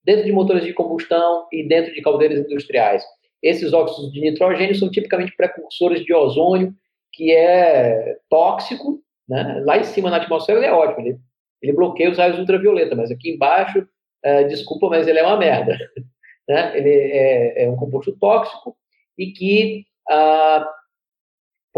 [0.04, 3.04] dentro de motores de combustão e dentro de caldeiras industriais.
[3.42, 6.74] Esses óxidos de nitrogênio são tipicamente precursores de ozônio
[7.14, 9.62] que é tóxico, né?
[9.66, 11.20] lá em cima na atmosfera ele é ótimo, ele,
[11.62, 13.88] ele bloqueia os raios ultravioleta, mas aqui embaixo,
[14.24, 15.78] é, desculpa, mas ele é uma merda.
[16.48, 16.78] né?
[16.78, 18.76] Ele é, é, um composto tóxico
[19.18, 20.68] e que ah,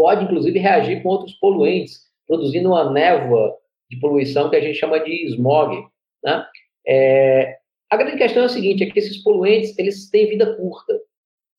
[0.00, 3.54] pode, inclusive, reagir com outros poluentes, produzindo uma névoa
[3.90, 5.76] de poluição que a gente chama de smog.
[6.24, 6.46] Né?
[6.88, 7.58] É,
[7.90, 10.98] a grande questão é a seguinte, é que esses poluentes eles têm vida curta,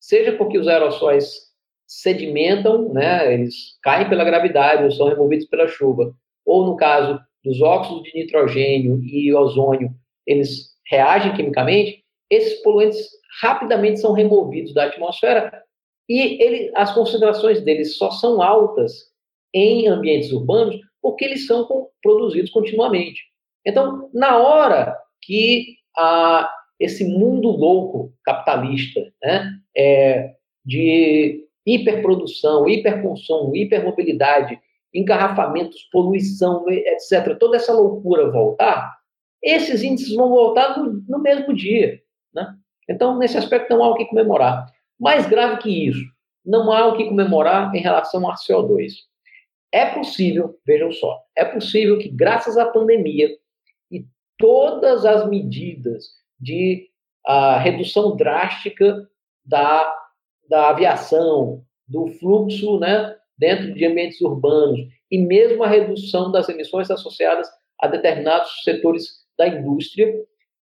[0.00, 1.52] seja porque os aerossóis
[1.86, 6.12] sedimentam, né, eles caem pela gravidade ou são removidos pela chuva.
[6.44, 9.90] Ou no caso dos óxidos de nitrogênio e ozônio,
[10.26, 13.06] eles reagem quimicamente, esses poluentes
[13.40, 15.62] rapidamente são removidos da atmosfera
[16.08, 19.10] e ele, as concentrações deles só são altas
[19.54, 23.20] em ambientes urbanos porque eles são produzidos continuamente.
[23.66, 30.34] Então, na hora que a, esse mundo louco capitalista né, é,
[30.64, 34.58] de hiperprodução, hiperconsumo, hipermobilidade,
[34.92, 38.96] engarrafamentos, poluição, etc., toda essa loucura voltar,
[39.42, 42.00] esses índices vão voltar no, no mesmo dia.
[42.34, 42.54] Né?
[42.88, 44.66] Então, nesse aspecto, não há o que comemorar.
[45.02, 46.04] Mais grave que isso,
[46.46, 48.92] não há o que comemorar em relação ao CO2.
[49.72, 53.28] É possível, vejam só, é possível que, graças à pandemia
[53.90, 54.06] e
[54.38, 56.04] todas as medidas
[56.38, 56.88] de
[57.26, 59.08] a redução drástica
[59.44, 59.92] da
[60.48, 64.80] da aviação, do fluxo né, dentro de ambientes urbanos
[65.10, 67.48] e mesmo a redução das emissões associadas
[67.80, 70.14] a determinados setores da indústria,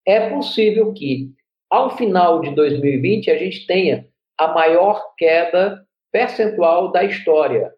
[0.06, 1.30] é possível que,
[1.68, 4.06] ao final de 2020, a gente tenha
[4.40, 7.70] a maior queda percentual da história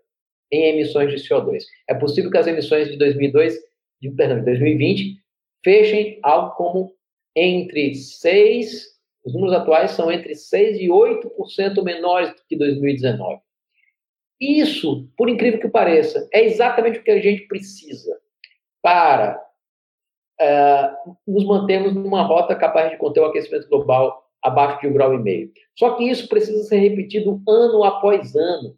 [0.50, 1.64] em emissões de CO2.
[1.88, 3.58] É possível que as emissões de 2002,
[4.00, 5.16] de, perdão, de 2020
[5.64, 6.94] fechem algo como
[7.34, 8.92] entre 6,
[9.24, 13.40] os números atuais são entre 6 e 8% menores do que 2019.
[14.40, 18.16] Isso, por incrível que pareça, é exatamente o que a gente precisa
[18.80, 19.40] para
[20.40, 25.14] uh, nos mantermos numa rota capaz de conter o aquecimento global abaixo de um grau
[25.14, 25.50] e meio.
[25.78, 28.76] Só que isso precisa ser repetido ano após ano.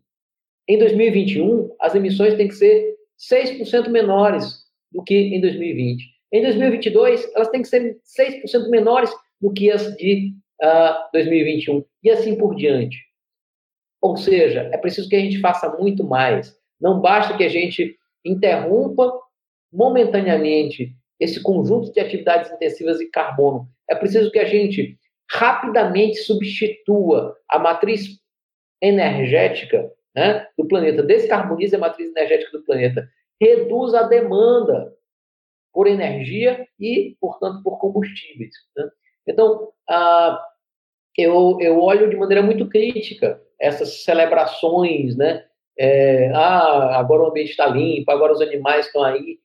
[0.68, 2.96] Em 2021, as emissões têm que ser
[3.32, 6.04] 6% menores do que em 2020.
[6.32, 9.10] Em 2022, elas têm que ser 6% menores
[9.40, 11.84] do que as de uh, ah, 2021.
[12.02, 12.98] E assim por diante.
[14.00, 16.56] Ou seja, é preciso que a gente faça muito mais.
[16.80, 19.12] Não basta que a gente interrompa
[19.72, 23.68] momentaneamente esse conjunto de atividades intensivas de carbono.
[23.88, 24.98] É preciso que a gente
[25.34, 28.20] rapidamente substitua a matriz
[28.80, 33.08] energética né, do planeta, descarbonize a matriz energética do planeta,
[33.40, 34.94] reduz a demanda
[35.72, 38.54] por energia e, portanto, por combustíveis.
[38.76, 38.88] Né?
[39.26, 40.40] Então, ah,
[41.16, 45.44] eu, eu olho de maneira muito crítica essas celebrações, né?
[45.76, 49.40] É, ah, agora o ambiente está limpo, agora os animais estão aí,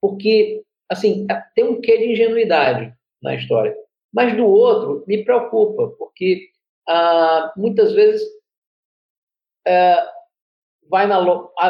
[0.00, 3.74] porque, assim, tem um quê de ingenuidade na história.
[4.12, 6.48] Mas do outro, me preocupa, porque
[6.88, 8.22] ah, muitas vezes
[9.66, 9.96] é,
[10.88, 11.24] vai na,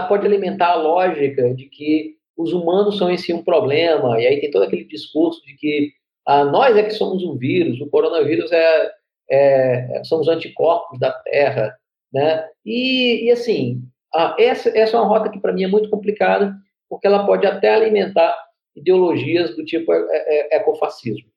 [0.09, 4.41] pode alimentar a lógica de que os humanos são em si um problema, e aí
[4.41, 5.93] tem todo aquele discurso de que
[6.27, 8.91] ah, nós é que somos um vírus, o coronavírus é,
[9.31, 11.77] é são os anticorpos da Terra,
[12.13, 12.49] né?
[12.65, 13.83] E, e assim,
[14.15, 16.55] ah, essa, essa é uma rota que para mim é muito complicada,
[16.89, 18.35] porque ela pode até alimentar
[18.75, 21.30] ideologias do tipo é, é, ecofascismo.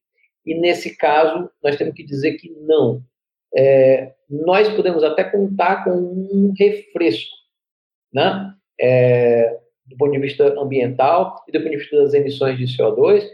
[0.46, 3.02] E nesse caso, nós temos que dizer que não.
[3.56, 7.36] É, nós podemos até contar com um refresco,
[8.14, 8.54] né?
[8.80, 13.28] É, do ponto de vista ambiental e do ponto de vista das emissões de CO2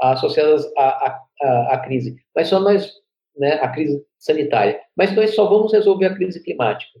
[0.00, 2.16] associadas à, à, à crise.
[2.34, 2.92] Mas só nós,
[3.36, 4.80] né, a crise sanitária.
[4.96, 6.98] Mas nós só vamos resolver a crise climática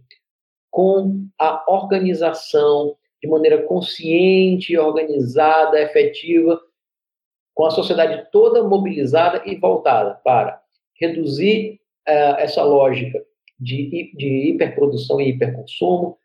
[0.70, 6.60] com a organização de maneira consciente, organizada, efetiva
[7.56, 10.60] com a sociedade toda mobilizada e voltada para
[11.00, 13.18] reduzir uh, essa lógica
[13.58, 16.18] de, de hiperprodução e hiperconsumo,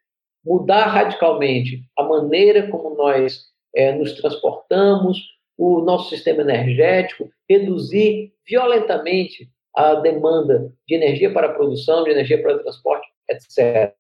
[0.46, 3.46] mudar radicalmente a maneira como nós
[3.78, 5.18] uh, nos transportamos,
[5.58, 12.42] o nosso sistema energético, reduzir violentamente a demanda de energia para a produção, de energia
[12.42, 13.96] para o transporte, etc.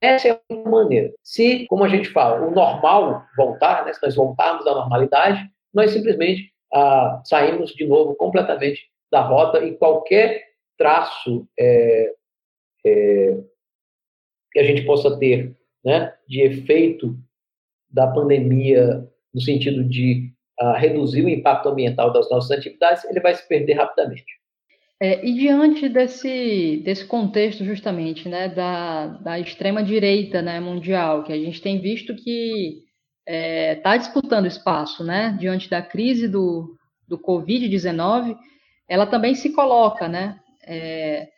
[0.00, 1.12] Essa é a maneira.
[1.22, 5.90] Se, como a gente fala, o normal voltar, né, se nós voltarmos à normalidade, nós
[5.90, 10.44] simplesmente ah, saímos de novo completamente da rota e qualquer
[10.78, 12.14] traço é,
[12.86, 13.38] é,
[14.52, 17.16] que a gente possa ter né, de efeito
[17.90, 23.34] da pandemia no sentido de ah, reduzir o impacto ambiental das nossas atividades, ele vai
[23.34, 24.39] se perder rapidamente.
[25.02, 31.38] É, e diante desse, desse contexto, justamente, né, da, da extrema-direita né, mundial, que a
[31.38, 32.82] gente tem visto que
[33.26, 36.76] está é, tá disputando espaço né, diante da crise do,
[37.08, 38.36] do Covid-19,
[38.86, 40.38] ela também se coloca, né?
[40.66, 41.28] É,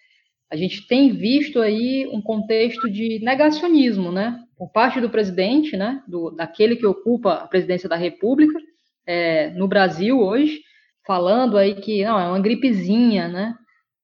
[0.51, 4.39] a gente tem visto aí um contexto de negacionismo, né?
[4.57, 6.03] Por parte do presidente, né?
[6.09, 8.59] Do, daquele que ocupa a presidência da República
[9.07, 10.61] é, no Brasil hoje,
[11.07, 13.55] falando aí que não é uma gripezinha, né?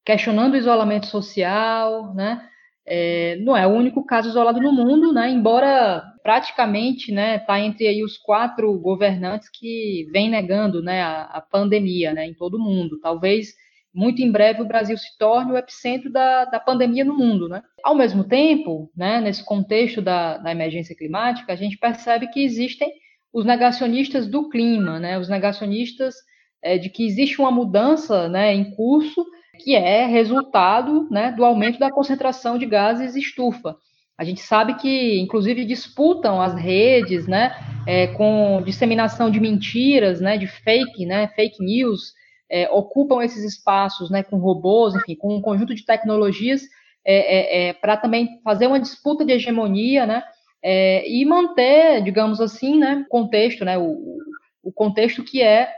[0.04, 2.46] Questionando o isolamento social, né?
[2.86, 5.28] É, não é o único caso isolado no mundo, né?
[5.28, 11.40] Embora praticamente, né, tá entre aí os quatro governantes que vem negando, né, a, a
[11.40, 13.00] pandemia, né, em todo o mundo.
[13.00, 13.54] Talvez
[13.94, 17.62] muito em breve o Brasil se torne o epicentro da, da pandemia no mundo, né?
[17.82, 22.92] Ao mesmo tempo, né, nesse contexto da, da emergência climática, a gente percebe que existem
[23.32, 26.14] os negacionistas do clima, né, os negacionistas
[26.62, 29.24] é, de que existe uma mudança né, em curso
[29.58, 33.76] que é resultado né, do aumento da concentração de gases estufa.
[34.16, 37.52] A gente sabe que, inclusive, disputam as redes, né,
[37.86, 42.14] é, com disseminação de mentiras, né, de fake, né, fake news,
[42.50, 46.62] é, ocupam esses espaços, né, com robôs, enfim, com um conjunto de tecnologias
[47.04, 50.22] é, é, é para também fazer uma disputa de hegemonia, né,
[50.62, 54.18] é, e manter, digamos assim, né, contexto, né, o,
[54.62, 55.70] o contexto que é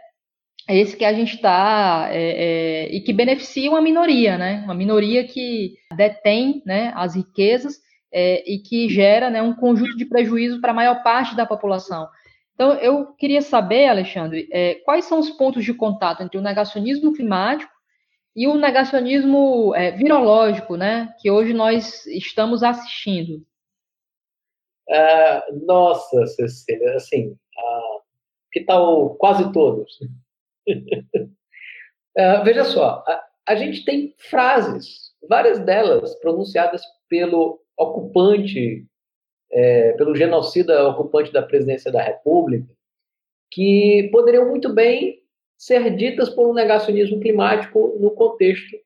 [0.68, 4.62] é esse que a gente está é, é, e que beneficia uma minoria, né?
[4.64, 7.78] Uma minoria que detém né, as riquezas
[8.12, 12.08] é, e que gera né, um conjunto de prejuízos para a maior parte da população.
[12.54, 17.14] Então, eu queria saber, Alexandre, é, quais são os pontos de contato entre o negacionismo
[17.14, 17.72] climático
[18.36, 23.42] e o negacionismo é, virológico, né, que hoje nós estamos assistindo?
[24.90, 27.98] Ah, nossa, Cecília, assim, ah,
[28.52, 29.98] que tal quase todos?
[32.18, 38.86] ah, veja só, a, a gente tem frases, várias delas pronunciadas pelo ocupante,
[39.50, 42.68] é, pelo genocida ocupante da presidência da República,
[43.50, 45.20] que poderiam muito bem
[45.58, 48.76] ser ditas por um negacionismo climático no contexto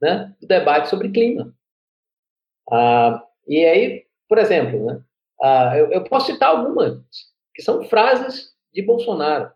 [0.00, 1.54] né, do debate sobre clima.
[2.70, 5.04] Ah, e aí, por exemplo, né,
[5.40, 6.98] ah, eu, eu, posso citar algumas,
[7.54, 9.52] que são frases de Bolsonaro,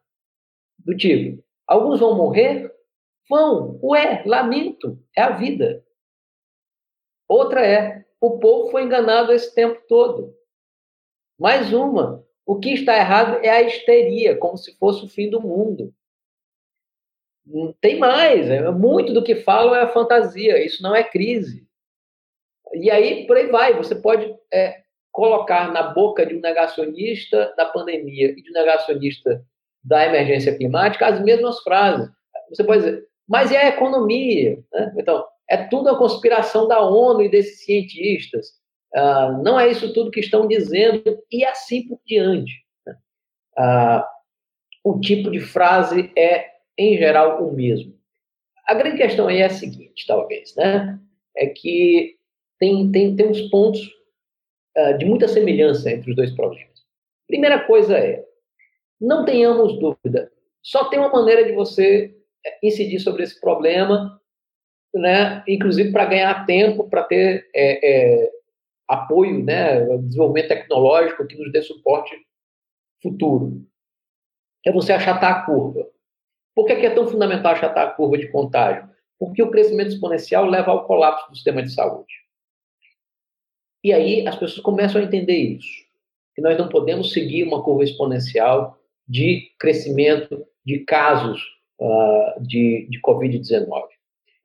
[0.78, 2.74] do tipo: alguns vão morrer?
[3.28, 5.84] Vão, ué, lamento, é a vida.
[7.28, 10.34] Outra é: o povo foi enganado esse tempo todo.
[11.38, 15.40] Mais uma: o que está errado é a histeria, como se fosse o fim do
[15.40, 15.94] mundo.
[17.80, 21.66] Tem mais, é, muito do que falam é fantasia, isso não é crise.
[22.74, 27.64] E aí, por aí vai, você pode é, colocar na boca de um negacionista da
[27.66, 29.44] pandemia e de um negacionista
[29.82, 32.08] da emergência climática as mesmas frases.
[32.50, 34.58] Você pode dizer, mas e a economia?
[34.72, 34.94] Né?
[34.98, 38.52] Então, é tudo a conspiração da ONU e desses cientistas.
[38.94, 42.52] Ah, não é isso tudo que estão dizendo, e assim por diante.
[42.86, 42.96] Né?
[43.56, 44.08] Ah,
[44.84, 47.92] o tipo de frase é em geral, o mesmo.
[48.64, 50.98] A grande questão aí é a seguinte, talvez, né?
[51.36, 52.14] É que
[52.58, 53.80] tem, tem, tem uns pontos
[54.76, 56.78] uh, de muita semelhança entre os dois problemas.
[57.26, 58.24] Primeira coisa é,
[59.00, 60.30] não tenhamos dúvida,
[60.62, 64.20] só tem uma maneira de você eh, incidir sobre esse problema,
[64.94, 65.42] né?
[65.46, 68.30] inclusive para ganhar tempo, para ter é, é,
[68.86, 69.80] apoio, né?
[69.98, 72.14] desenvolvimento tecnológico que nos dê suporte
[73.02, 73.64] futuro.
[74.66, 75.88] É você achatar a curva.
[76.54, 78.88] Por que é tão fundamental achatar a curva de contágio?
[79.18, 82.12] Porque o crescimento exponencial leva ao colapso do sistema de saúde.
[83.82, 85.86] E aí as pessoas começam a entender isso.
[86.34, 88.77] Que nós não podemos seguir uma curva exponencial
[89.08, 91.40] de crescimento de casos
[91.80, 93.84] uh, de, de Covid-19.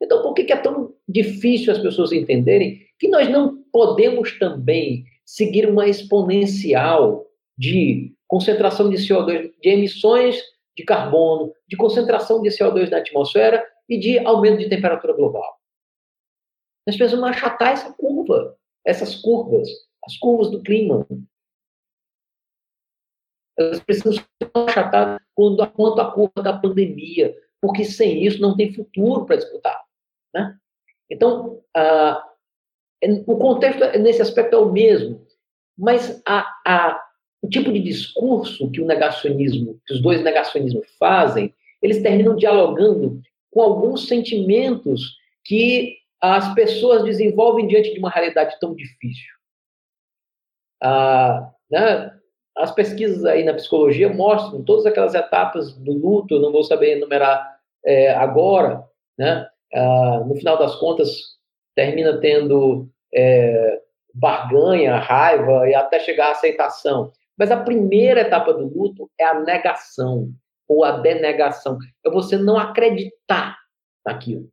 [0.01, 5.67] Então, por que é tão difícil as pessoas entenderem que nós não podemos também seguir
[5.67, 7.25] uma exponencial
[7.57, 10.41] de concentração de CO2, de emissões
[10.75, 15.57] de carbono, de concentração de CO2 na atmosfera e de aumento de temperatura global.
[16.85, 19.69] Nós precisamos achatar essa curva, essas curvas,
[20.05, 21.05] as curvas do clima.
[23.57, 29.25] Elas precisam ser achatadas quanto a curva da pandemia, porque sem isso não tem futuro
[29.25, 29.81] para disputar.
[30.33, 30.57] Né?
[31.09, 32.23] Então, ah,
[33.27, 35.25] o contexto nesse aspecto é o mesmo,
[35.77, 37.03] mas a, a,
[37.41, 43.21] o tipo de discurso que o negacionismo, que os dois negacionismos fazem, eles terminam dialogando
[43.51, 49.33] com alguns sentimentos que as pessoas desenvolvem diante de uma realidade tão difícil.
[50.81, 52.19] Ah, né?
[52.55, 56.97] As pesquisas aí na psicologia mostram todas aquelas etapas do luto, eu não vou saber
[56.97, 58.87] enumerar é, agora,
[59.17, 59.47] né?
[59.73, 61.37] Ah, no final das contas,
[61.75, 63.81] termina tendo é,
[64.13, 67.11] barganha, raiva e até chegar à aceitação.
[67.37, 70.31] Mas a primeira etapa do luto é a negação
[70.67, 71.77] ou a denegação.
[72.05, 73.57] É você não acreditar
[74.05, 74.49] naquilo.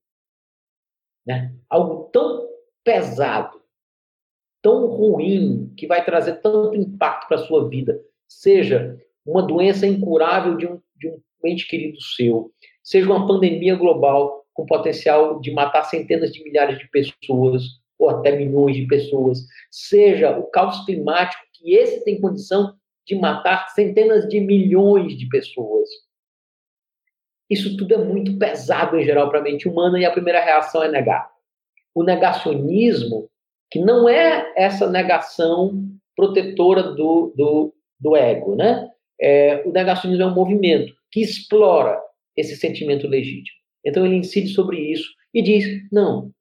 [1.26, 1.54] Né?
[1.68, 2.48] Algo tão
[2.82, 3.59] pesado,
[4.62, 8.00] tão ruim, que vai trazer tanto impacto para a sua vida.
[8.28, 12.50] Seja uma doença incurável de um, de um ente querido seu,
[12.82, 17.62] seja uma pandemia global com potencial de matar centenas de milhares de pessoas,
[17.98, 22.74] ou até milhões de pessoas, seja o caos climático que esse tem condição
[23.06, 25.88] de matar centenas de milhões de pessoas.
[27.48, 30.82] Isso tudo é muito pesado em geral para a mente humana e a primeira reação
[30.82, 31.30] é negar.
[31.94, 33.28] O negacionismo,
[33.70, 38.88] que não é essa negação protetora do, do, do ego, né?
[39.20, 42.00] É, o negacionismo é um movimento que explora
[42.36, 43.58] esse sentimento legítimo.
[43.84, 46.32] Então ele incide sobre isso e diz: não,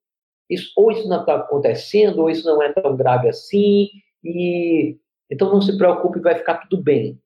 [0.48, 3.88] isso, ou isso não está acontecendo, ou isso não é tão grave assim,
[4.24, 4.96] e
[5.30, 7.18] então não se preocupe, vai ficar tudo bem.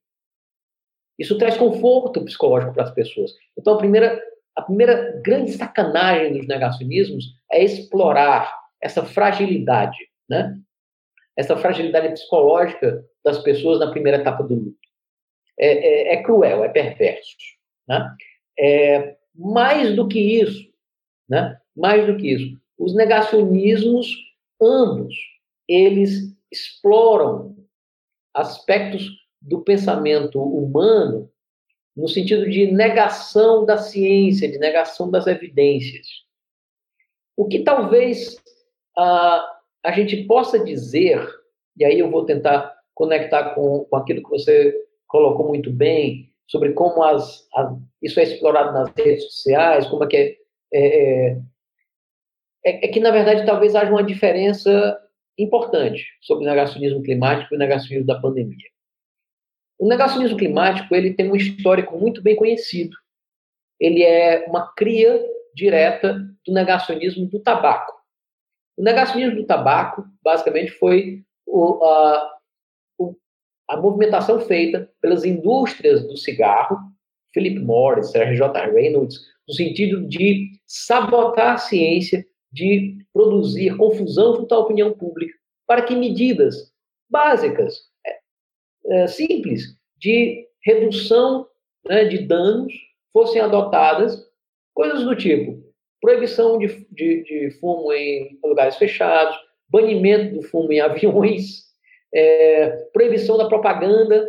[1.17, 3.31] Isso traz conforto psicológico para as pessoas.
[3.57, 4.21] Então a primeira,
[4.55, 9.97] a primeira grande sacanagem dos negacionismos é explorar essa fragilidade,
[10.29, 10.57] né?
[11.35, 14.77] Essa fragilidade psicológica das pessoas na primeira etapa do luto.
[15.57, 17.35] É, é, é cruel, é perverso,
[17.87, 18.15] né?
[18.57, 20.69] É, mais do que isso,
[21.27, 21.59] né?
[21.75, 24.07] Mais do que isso, os negacionismos
[24.61, 25.15] ambos
[25.67, 27.55] eles exploram
[28.33, 29.09] aspectos
[29.41, 31.31] do pensamento humano
[31.95, 36.07] no sentido de negação da ciência, de negação das evidências.
[37.37, 38.37] O que talvez
[38.97, 39.41] uh,
[39.83, 41.27] a gente possa dizer,
[41.77, 44.73] e aí eu vou tentar conectar com, com aquilo que você
[45.07, 47.47] colocou muito bem, sobre como as,
[48.01, 50.37] isso é explorado nas redes sociais, como é que é,
[50.73, 51.37] é,
[52.65, 54.99] é, é que, na verdade, talvez haja uma diferença
[55.37, 58.69] importante sobre o negacionismo climático e o negacionismo da pandemia.
[59.77, 62.95] O negacionismo climático ele tem um histórico muito bem conhecido.
[63.79, 65.21] Ele é uma cria
[65.53, 66.13] direta
[66.45, 67.93] do negacionismo do tabaco.
[68.77, 72.37] O negacionismo do tabaco, basicamente, foi o, a,
[72.97, 73.15] o,
[73.69, 76.77] a movimentação feita pelas indústrias do cigarro,
[77.33, 78.33] Philip Morris, Sr.
[78.35, 78.65] J.
[78.71, 85.33] Reynolds, no sentido de sabotar a ciência, de produzir confusão junto à opinião pública,
[85.67, 86.71] para que medidas
[87.09, 87.89] básicas,
[88.87, 91.47] é, simples de redução
[91.85, 92.73] né, de danos
[93.11, 94.29] fossem adotadas,
[94.73, 95.64] coisas do tipo
[96.01, 99.35] proibição de, de, de, fumo em lugares fechados,
[99.69, 101.65] banimento do fumo em aviões,
[102.13, 104.27] é, proibição da propaganda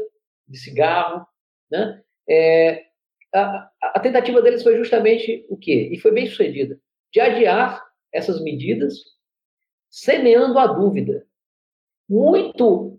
[0.49, 1.27] de cigarro.
[1.71, 2.03] Né?
[2.29, 2.85] É,
[3.35, 5.89] a, a, tentativa deles foi justamente o quê?
[5.93, 6.79] E foi bem sucedida,
[7.12, 8.95] de adiar essas medidas,
[9.91, 11.27] semeando a dúvida.
[12.09, 12.99] Muito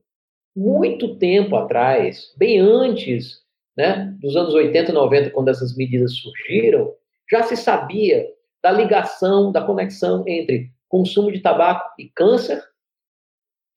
[0.58, 3.44] muito tempo atrás, bem antes
[3.78, 6.96] né, dos anos 80 e 90, quando essas medidas surgiram,
[7.30, 8.28] já se sabia
[8.64, 12.64] da ligação, da conexão entre consumo de tabaco e câncer,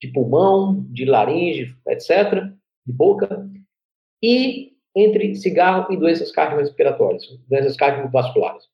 [0.01, 2.45] de pulmão, de laringe, etc.,
[2.87, 3.49] de boca,
[4.23, 8.65] e entre cigarro e doenças cardiorrespiratórias, doenças cardiovasculares.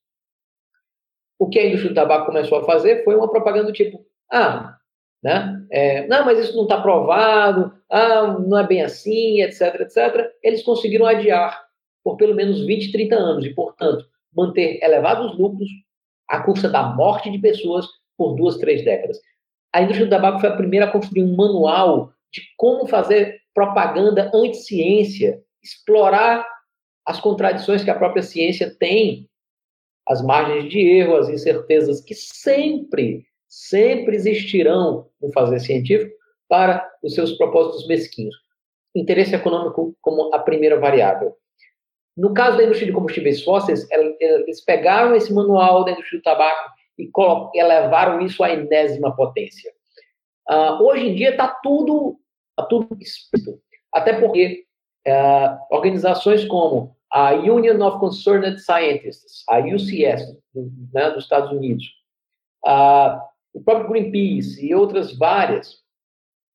[1.38, 4.78] O que a indústria do tabaco começou a fazer foi uma propaganda do tipo: ah,
[5.22, 5.66] né?
[5.70, 10.30] É, não, mas isso não está provado, ah, não é bem assim, etc, etc.
[10.42, 11.66] Eles conseguiram adiar
[12.02, 15.68] por pelo menos 20, 30 anos e, portanto, manter elevados lucros
[16.28, 19.18] à custa da morte de pessoas por duas, três décadas.
[19.72, 24.30] A indústria do tabaco foi a primeira a construir um manual de como fazer propaganda
[24.34, 26.46] anti-ciência, explorar
[27.06, 29.28] as contradições que a própria ciência tem,
[30.08, 36.14] as margens de erro, as incertezas que sempre sempre existirão no fazer científico
[36.48, 38.34] para os seus propósitos mesquinhos.
[38.94, 41.34] Interesse econômico como a primeira variável.
[42.16, 46.70] No caso da indústria de combustíveis fósseis, eles pegaram esse manual da indústria do tabaco
[46.98, 47.10] e
[47.58, 49.70] elevaram isso à enésima potência.
[50.48, 52.18] Uh, hoje em dia está tudo,
[52.56, 53.60] tá tudo explícito.
[53.92, 54.64] Até porque
[55.06, 60.38] uh, organizações como a Union of Concerned Scientists, a UCS,
[60.92, 61.84] né, dos Estados Unidos,
[62.64, 63.20] uh,
[63.52, 65.82] o próprio Greenpeace e outras várias,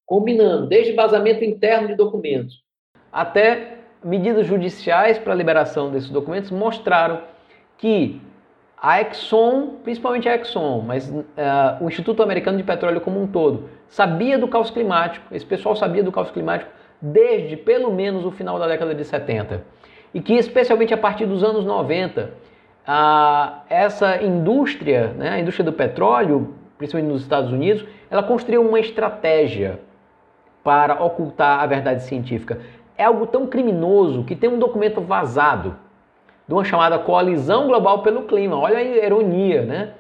[0.06, 2.64] combinando desde vazamento interno de documentos
[3.12, 7.22] até medidas judiciais para a liberação desses documentos, mostraram
[7.78, 8.22] que
[8.82, 11.24] a Exxon, principalmente a Exxon, mas uh,
[11.80, 16.04] o Instituto Americano de Petróleo como um todo, sabia do caos climático, esse pessoal sabia
[16.04, 16.72] do caos climático
[17.02, 19.64] desde pelo menos o final da década de 70.
[20.14, 22.32] E que, especialmente a partir dos anos 90,
[22.88, 28.80] uh, essa indústria, né, a indústria do petróleo, principalmente nos Estados Unidos, ela construiu uma
[28.80, 29.80] estratégia
[30.64, 32.60] para ocultar a verdade científica.
[33.02, 35.76] É algo tão criminoso que tem um documento vazado
[36.48, 38.56] de uma chamada Coalizão Global pelo Clima.
[38.56, 39.94] Olha a ironia, né?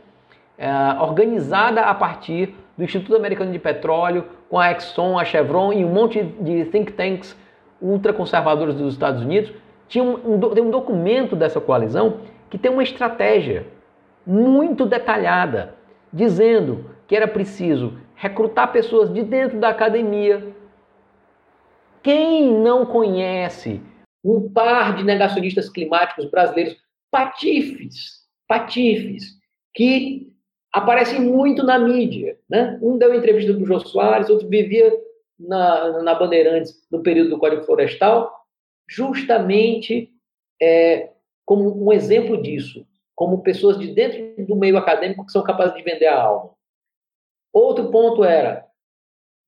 [0.55, 0.69] É,
[1.01, 5.89] organizada a partir do Instituto Americano de Petróleo, com a Exxon, a Chevron e um
[5.89, 7.35] monte de think tanks
[7.81, 9.51] ultraconservadores dos Estados Unidos.
[9.87, 12.17] Tinha um, um, tem um documento dessa coalizão
[12.51, 13.65] que tem uma estratégia
[14.27, 15.73] muito detalhada
[16.13, 20.55] dizendo que era preciso recrutar pessoas de dentro da academia.
[22.03, 23.81] Quem não conhece
[24.23, 26.77] um par de negacionistas climáticos brasileiros
[27.09, 29.39] patifes, patifes,
[29.73, 30.31] que
[30.73, 32.37] aparecem muito na mídia.
[32.49, 32.79] Né?
[32.81, 34.91] Um deu entrevista para o Jô Soares, outro vivia
[35.39, 38.31] na, na Bandeirantes no período do Código Florestal,
[38.87, 40.11] justamente
[40.61, 41.11] é,
[41.45, 42.85] como um exemplo disso
[43.21, 46.55] como pessoas de dentro do meio acadêmico que são capazes de vender a alma.
[47.53, 48.65] Outro ponto era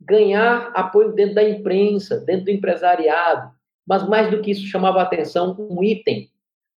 [0.05, 3.51] ganhar apoio dentro da imprensa, dentro do empresariado,
[3.85, 6.29] mas mais do que isso chamava a atenção um item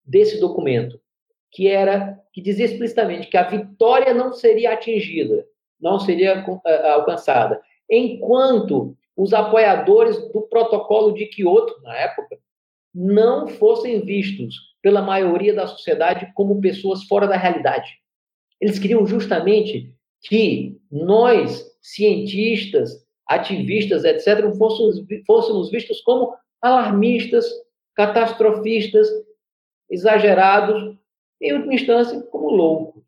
[0.05, 1.01] desse documento,
[1.51, 5.47] que era que dizia explicitamente que a vitória não seria atingida,
[5.81, 6.61] não seria uh,
[6.93, 7.61] alcançada,
[7.91, 12.39] enquanto os apoiadores do protocolo de Kyoto na época
[12.95, 17.91] não fossem vistos pela maioria da sociedade como pessoas fora da realidade.
[18.61, 27.47] Eles queriam justamente que nós, cientistas, ativistas, etc., fôssemos, fôssemos vistos como alarmistas,
[27.95, 29.09] catastrofistas,
[29.91, 30.97] exagerados,
[31.41, 33.05] em última instância, como loucos.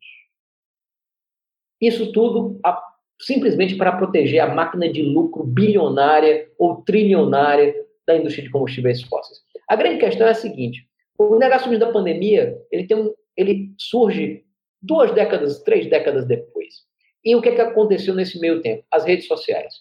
[1.81, 2.81] Isso tudo a,
[3.21, 7.73] simplesmente para proteger a máquina de lucro bilionária ou trilionária
[8.05, 9.39] da indústria de combustíveis fósseis.
[9.67, 14.43] A grande questão é a seguinte: o negacionismo da pandemia ele, tem um, ele surge
[14.81, 16.87] duas décadas, três décadas depois.
[17.23, 18.83] E o que, é que aconteceu nesse meio tempo?
[18.89, 19.73] As redes sociais.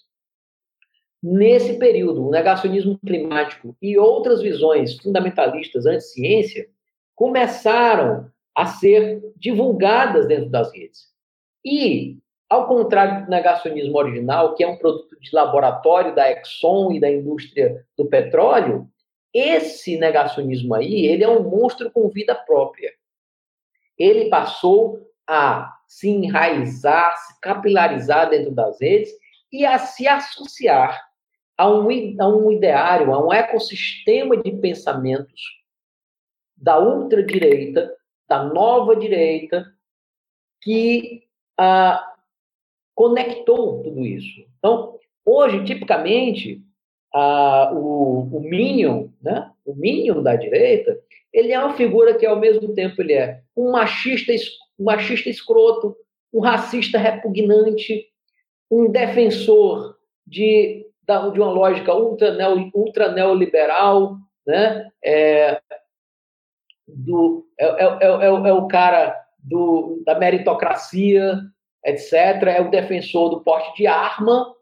[1.23, 6.69] Nesse período, o negacionismo climático e outras visões fundamentalistas anti-ciência
[7.15, 11.09] começaram a ser divulgadas dentro das redes.
[11.65, 17.01] E, ao contrário do negacionismo original, que é um produto de laboratório da Exxon e
[17.01, 18.89] da indústria do petróleo,
[19.35, 22.93] esse negacionismo aí, ele é um monstro com vida própria.
[23.99, 29.11] Ele passou a se enraizar, se capilarizar dentro das redes
[29.53, 31.08] e a se associar
[31.59, 31.89] a um,
[32.21, 35.59] a um ideário, a um ecossistema de pensamentos
[36.57, 37.93] da ultradireita,
[38.29, 39.67] da nova direita,
[40.63, 41.25] que
[41.59, 42.15] ah,
[42.95, 44.45] conectou tudo isso.
[44.59, 46.63] Então, hoje, tipicamente,
[47.13, 49.51] ah, o, o Minion, né?
[49.65, 50.99] o Minion da direita,
[51.33, 54.33] ele é uma figura que, ao mesmo tempo, ele é um machista,
[54.79, 55.97] um machista escroto,
[56.33, 58.07] um racista repugnante,
[58.71, 59.97] um defensor
[60.27, 60.88] de,
[61.33, 64.91] de uma lógica ultra, neo, ultra neoliberal, né?
[65.03, 65.61] É,
[66.87, 71.41] do, é, é, é, é, o cara do, da meritocracia,
[71.85, 72.13] etc.
[72.47, 74.55] É o defensor do porte de arma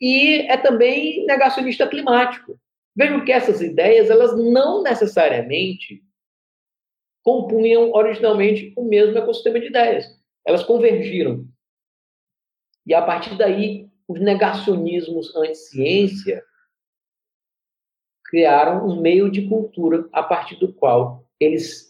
[0.00, 2.58] e é também negacionista climático.
[2.96, 6.02] Vejam que essas ideias elas não necessariamente
[7.22, 10.06] compunham originalmente o mesmo ecossistema de ideias.
[10.46, 11.44] Elas convergiram.
[12.86, 16.42] E a partir daí, os negacionismos anti-ciência
[18.24, 21.88] criaram um meio de cultura a partir do qual eles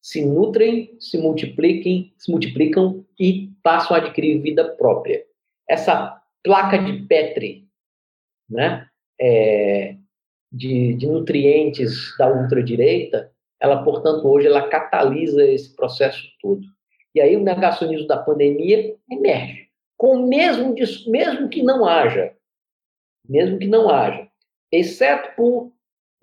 [0.00, 5.24] se nutrem, se multipliquem, se multiplicam e passam a adquirir vida própria.
[5.68, 7.68] Essa placa de Petri,
[8.48, 8.88] né,
[9.20, 9.96] é,
[10.50, 16.62] de, de nutrientes da ultradireita, ela, portanto, hoje ela catalisa esse processo todo.
[17.14, 19.67] E aí o negacionismo da pandemia emerge,
[19.98, 20.74] com mesmo
[21.08, 22.32] mesmo que não haja,
[23.28, 24.28] mesmo que não haja,
[24.72, 25.72] exceto por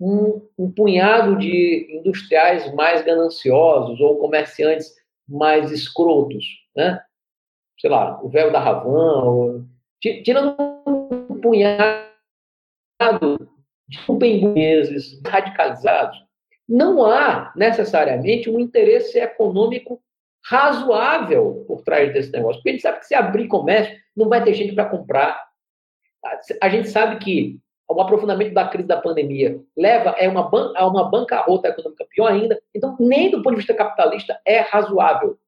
[0.00, 4.94] um, um punhado de industriais mais gananciosos ou comerciantes
[5.28, 7.02] mais escrotos, né?
[7.78, 9.64] Sei lá, o véu da Ravan, ou...
[10.00, 10.56] tirando
[10.86, 12.06] um punhado
[13.86, 16.16] de pengueses radicalizados,
[16.66, 20.02] não há necessariamente um interesse econômico
[20.48, 22.56] razoável por trás desse negócio.
[22.56, 25.44] Porque a gente sabe que se abrir comércio, não vai ter gente para comprar.
[26.62, 30.86] A gente sabe que o aprofundamento da crise da pandemia leva é uma ban a
[30.86, 32.60] uma bancarrota econômica pior ainda.
[32.74, 35.38] Então, nem do ponto de vista capitalista é razoável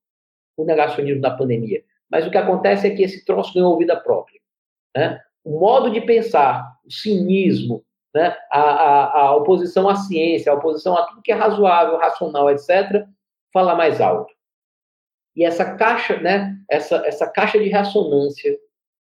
[0.57, 1.83] o negacionismo da pandemia.
[2.11, 4.41] Mas o que acontece é que esse troço ganhou vida própria.
[4.97, 5.21] Né?
[5.45, 7.85] O modo de pensar, o cinismo,
[8.15, 8.37] né?
[8.51, 13.07] a, a, a oposição à ciência, a oposição a tudo que é razoável, racional, etc.,
[13.53, 14.38] fala mais alto.
[15.39, 16.59] E essa caixa, né?
[16.69, 18.59] essa, essa caixa de ressonância,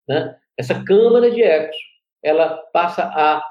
[0.05, 0.37] né?
[0.57, 1.77] essa câmara de ecos,
[2.21, 3.41] ela passa a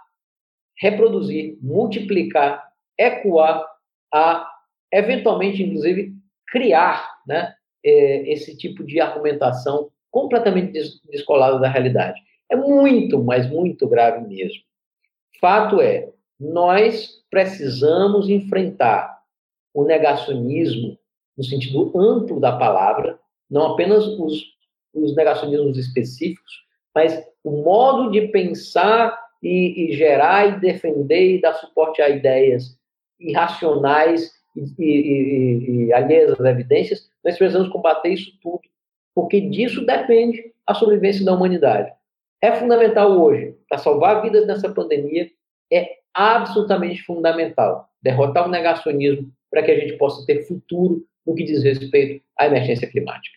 [0.79, 3.67] reproduzir, multiplicar, ecoar,
[4.13, 4.51] a
[4.93, 6.13] eventualmente, inclusive,
[6.47, 10.73] criar né, é, esse tipo de argumentação completamente
[11.11, 12.21] descolada da realidade.
[12.51, 14.61] É muito, mas muito grave mesmo.
[15.41, 19.23] Fato é, nós precisamos enfrentar
[19.73, 20.99] o negacionismo
[21.37, 23.19] no sentido amplo da palavra,
[23.51, 24.43] não apenas os,
[24.95, 26.65] os negacionismos específicos,
[26.95, 32.79] mas o modo de pensar e, e, gerar e defender e dar suporte a ideias
[33.21, 38.61] irracionais e, e, e alheias às evidências, nós precisamos combater isso tudo,
[39.15, 41.93] porque disso depende a sobrevivência da humanidade.
[42.41, 45.31] É fundamental hoje, para salvar vidas nessa pandemia,
[45.73, 51.45] é absolutamente fundamental derrotar o negacionismo para que a gente possa ter futuro no que
[51.45, 53.37] diz respeito à emergência climática.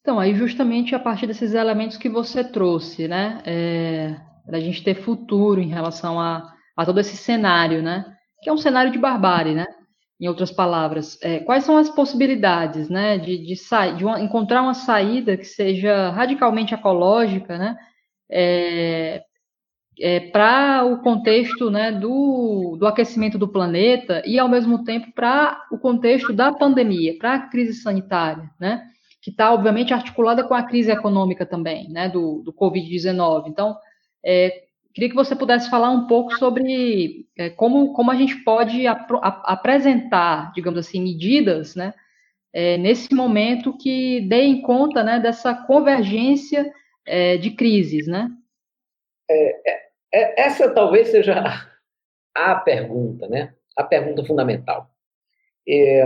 [0.00, 4.16] Então, aí justamente a partir desses elementos que você trouxe, né, é,
[4.50, 8.56] a gente ter futuro em relação a, a todo esse cenário, né, que é um
[8.56, 9.66] cenário de barbárie, né,
[10.20, 13.54] em outras palavras, é, quais são as possibilidades, né, de, de,
[13.96, 17.76] de uma, encontrar uma saída que seja radicalmente ecológica, né,
[18.30, 19.22] é,
[20.00, 25.66] é, para o contexto né, do, do aquecimento do planeta e, ao mesmo tempo, para
[25.70, 28.88] o contexto da pandemia, para a crise sanitária, né?
[29.20, 33.48] que está, obviamente, articulada com a crise econômica também, né, do, do Covid-19.
[33.48, 33.76] Então,
[34.24, 34.62] é,
[34.94, 39.10] queria que você pudesse falar um pouco sobre é, como, como a gente pode ap
[39.22, 41.92] apresentar, digamos assim, medidas, né,
[42.52, 46.72] é, nesse momento que deem conta né, dessa convergência
[47.04, 48.30] é, de crises, né?
[49.30, 51.42] É, é essa talvez seja
[52.34, 53.54] a pergunta, né?
[53.76, 54.90] A pergunta fundamental.
[55.68, 56.04] É,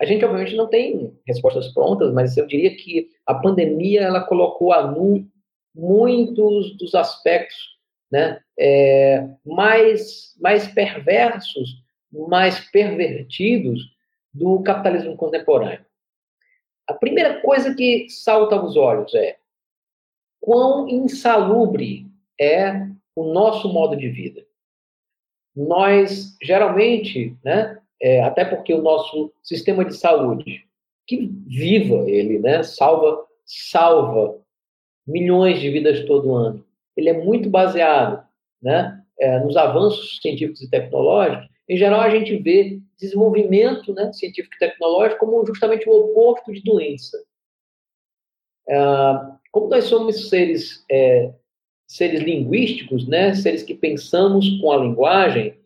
[0.00, 4.72] a gente obviamente não tem respostas prontas, mas eu diria que a pandemia ela colocou
[4.72, 5.26] a nu
[5.74, 7.56] muitos dos aspectos,
[8.10, 8.40] né?
[8.58, 11.82] É, mais mais perversos,
[12.12, 13.80] mais pervertidos
[14.32, 15.84] do capitalismo contemporâneo.
[16.86, 19.36] A primeira coisa que salta aos olhos é
[20.40, 22.06] quão insalubre
[22.38, 24.44] é o nosso modo de vida.
[25.54, 30.64] Nós, geralmente, né, é, até porque o nosso sistema de saúde,
[31.06, 34.40] que viva ele, né, salva, salva
[35.06, 36.64] milhões de vidas todo ano,
[36.96, 38.26] ele é muito baseado
[38.60, 44.54] né, é, nos avanços científicos e tecnológicos, em geral, a gente vê desenvolvimento né, científico
[44.54, 47.18] e tecnológico como justamente o oposto de doença.
[48.68, 48.76] É,
[49.50, 51.32] como nós somos seres, é,
[51.86, 55.58] seres linguísticos, né, seres que pensamos com a linguagem,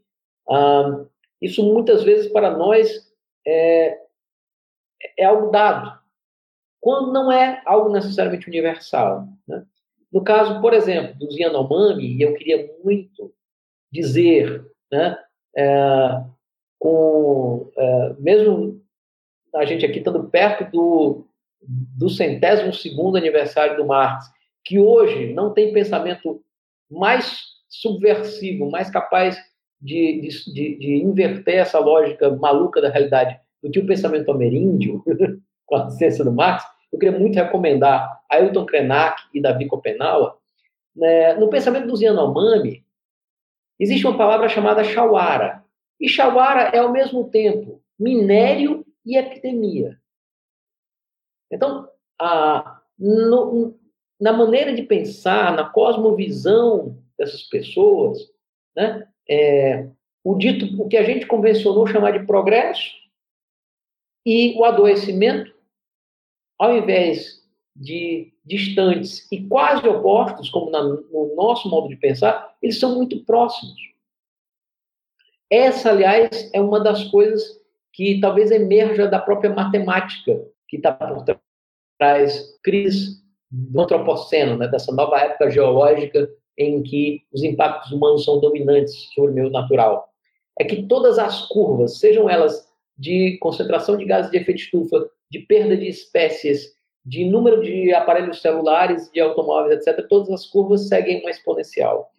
[0.48, 1.04] ah,
[1.40, 2.88] isso muitas vezes para nós
[3.46, 3.98] é,
[5.16, 5.98] é algo dado,
[6.80, 9.26] quando não é algo necessariamente universal.
[9.46, 9.64] Né?
[10.12, 13.32] No caso, por exemplo, dos Yanomami, eu queria muito
[13.90, 15.18] dizer né,
[15.56, 16.24] é,
[16.78, 18.82] com é, mesmo
[19.54, 21.26] a gente aqui estando perto do,
[21.60, 24.30] do centésimo segundo aniversário do Marx,
[24.68, 26.42] que hoje não tem pensamento
[26.90, 27.40] mais
[27.70, 29.38] subversivo, mais capaz
[29.80, 35.02] de, de, de, inverter essa lógica maluca da realidade do que o pensamento ameríndio,
[35.64, 40.36] com a ciência do Marx, eu queria muito recomendar Ailton Krenak e Davi Copenaua.
[40.94, 42.84] Né, no pensamento dos Yanomami,
[43.80, 45.64] existe uma palavra chamada Shawara.
[45.98, 49.98] E Shawara é, ao mesmo tempo, minério e epidemia.
[51.50, 51.88] Então,
[52.20, 53.77] a, no,
[54.20, 58.18] na maneira de pensar, na cosmovisão dessas pessoas,
[58.74, 59.88] né, é,
[60.24, 62.92] o dito, o que a gente convencionou chamar de progresso
[64.26, 65.54] e o adoecimento,
[66.58, 67.38] ao invés
[67.74, 73.24] de distantes e quase opostos, como na, no nosso modo de pensar, eles são muito
[73.24, 73.78] próximos.
[75.48, 77.58] Essa, aliás, é uma das coisas
[77.92, 81.24] que talvez emerja da própria matemática que está por
[81.98, 88.40] trás crise do antropoceno, né, dessa nova época geológica em que os impactos humanos são
[88.40, 90.08] dominantes sobre o meio natural.
[90.58, 95.38] É que todas as curvas, sejam elas de concentração de gases de efeito estufa, de
[95.40, 96.74] perda de espécies,
[97.04, 102.10] de número de aparelhos celulares, de automóveis, etc., todas as curvas seguem uma exponencial.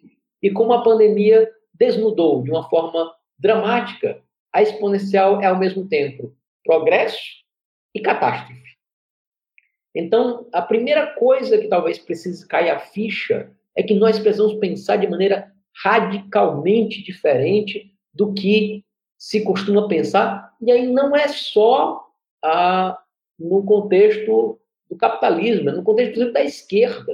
[0.42, 4.22] E como a pandemia desnudou de uma forma dramática,
[4.52, 7.20] a exponencial é ao mesmo tempo progresso
[7.94, 8.69] e catástrofe.
[9.94, 14.96] Então, a primeira coisa que talvez precise cair a ficha é que nós precisamos pensar
[14.96, 18.84] de maneira radicalmente diferente do que
[19.18, 22.06] se costuma pensar, e aí não é só
[22.42, 22.98] ah,
[23.38, 27.12] no contexto do capitalismo, no contexto, exemplo, da esquerda.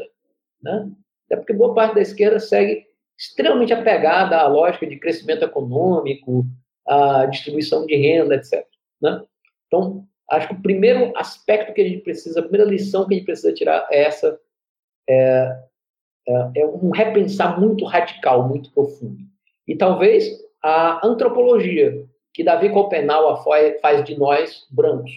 [0.63, 0.91] Né?
[1.27, 2.87] Até porque boa parte da esquerda segue
[3.19, 6.45] extremamente apegada à lógica de crescimento econômico,
[6.87, 8.65] à distribuição de renda, etc.
[9.01, 9.23] Né?
[9.67, 13.17] Então, acho que o primeiro aspecto que a gente precisa, a primeira lição que a
[13.17, 14.39] gente precisa tirar é essa,
[15.09, 15.63] é,
[16.29, 19.19] é, é um repensar muito radical, muito profundo.
[19.67, 20.29] E talvez
[20.63, 25.13] a antropologia, que Davi Copenau faz de nós brancos,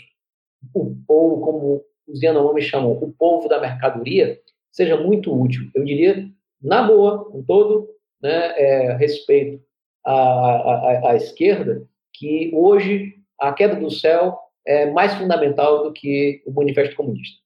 [1.08, 4.40] ou como os Yanomami chamam, o povo da mercadoria,
[4.72, 5.70] seja muito útil.
[5.76, 6.28] Eu diria,
[6.62, 7.90] na boa, com todo
[8.22, 9.64] né, é, respeito
[10.06, 16.42] à, à, à, esquerda, que hoje a queda do céu é mais fundamental do que
[16.46, 17.40] o manifesto comunista.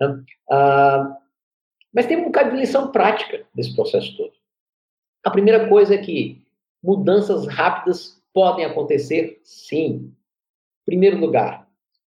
[0.00, 0.22] Né?
[0.50, 1.16] Ah,
[1.92, 4.32] mas tem um bocado de lição prática desse processo todo.
[5.24, 6.42] A primeira coisa é que
[6.82, 10.14] mudanças rápidas podem acontecer, sim.
[10.82, 11.68] Em primeiro lugar,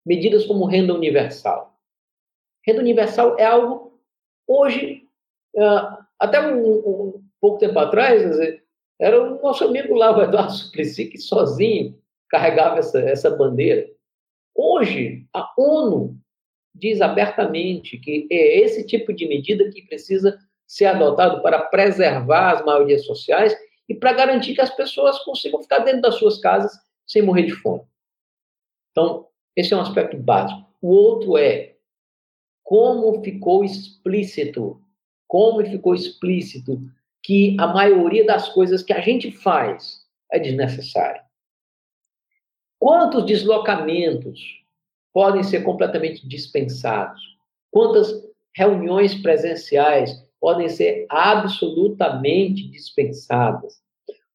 [0.05, 1.77] medidas como renda universal.
[2.65, 3.99] Renda universal é algo,
[4.45, 5.07] hoje,
[5.55, 8.23] uh, até um, um, pouco tempo atrás,
[8.99, 11.97] era o nosso amigo lá, o Eduardo Suplicy, que sozinho
[12.29, 13.89] carregava essa, essa bandeira.
[14.59, 16.17] Hoje, a ONU
[16.73, 20.35] diz abertamente que é esse tipo de medida que precisa
[20.65, 23.55] ser adotado para preservar as maiorias sociais
[23.87, 26.71] e para garantir que as pessoas consigam ficar dentro das suas casas
[27.05, 27.83] sem morrer de fome.
[28.91, 30.65] Então, esse é um aspecto básico.
[30.81, 31.75] O outro é
[32.63, 34.81] como ficou explícito,
[35.27, 36.81] como ficou explícito
[37.21, 40.01] que a maioria das coisas que a gente faz
[40.31, 41.26] é desnecessária.
[42.79, 44.39] Quantos deslocamentos
[45.13, 47.21] podem ser completamente dispensados?
[47.71, 48.23] Quantas
[48.55, 53.81] reuniões presenciais podem ser absolutamente dispensadas?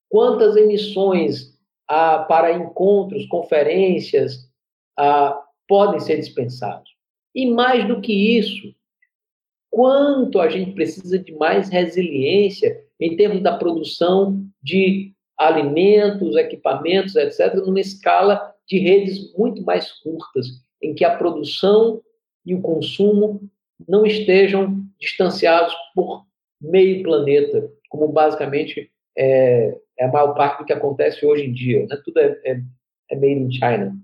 [0.09, 1.57] Quantas emissões
[1.89, 4.49] ah, para encontros, conferências
[4.99, 6.89] ah, podem ser dispensadas?
[7.35, 8.75] E mais do que isso,
[9.71, 15.15] quanto a gente precisa de mais resiliência em termos da produção de
[15.49, 20.47] alimentos, equipamentos, etc., numa escala de redes muito mais curtas,
[20.81, 22.01] em que a produção
[22.45, 23.41] e o consumo
[23.89, 26.27] não estejam distanciados por
[26.61, 31.87] meio planeta, como basicamente é, é a maior parte do que acontece hoje em dia.
[31.87, 32.01] Né?
[32.05, 32.63] Tudo é, é,
[33.11, 33.97] é made in China.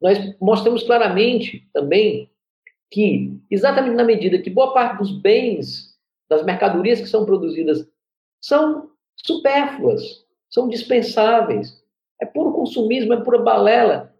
[0.00, 2.30] Nós mostramos claramente também
[2.90, 5.96] que, exatamente na medida que boa parte dos bens,
[6.28, 7.86] das mercadorias que são produzidas,
[8.42, 8.89] são
[9.24, 10.02] supérfluas,
[10.48, 11.82] são dispensáveis,
[12.20, 14.14] é puro consumismo, é pura balela,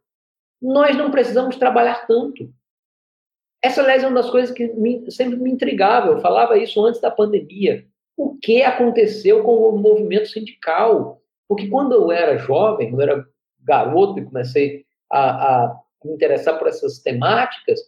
[0.60, 2.52] nós não precisamos trabalhar tanto.
[3.62, 6.08] Essa, aliás, é uma das coisas que me, sempre me intrigava.
[6.08, 7.86] Eu falava isso antes da pandemia.
[8.16, 11.20] O que aconteceu com o movimento sindical?
[11.48, 13.26] Porque quando eu era jovem, eu era
[13.62, 17.80] garoto e comecei a, a me interessar por essas temáticas,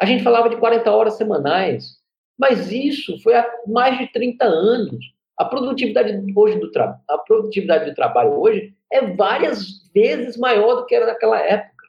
[0.00, 2.00] a gente falava de 40 horas semanais.
[2.38, 5.04] Mas isso foi há mais de 30 anos.
[5.36, 7.00] A produtividade hoje do tra...
[7.08, 11.86] a produtividade do trabalho hoje é várias vezes maior do que era naquela época.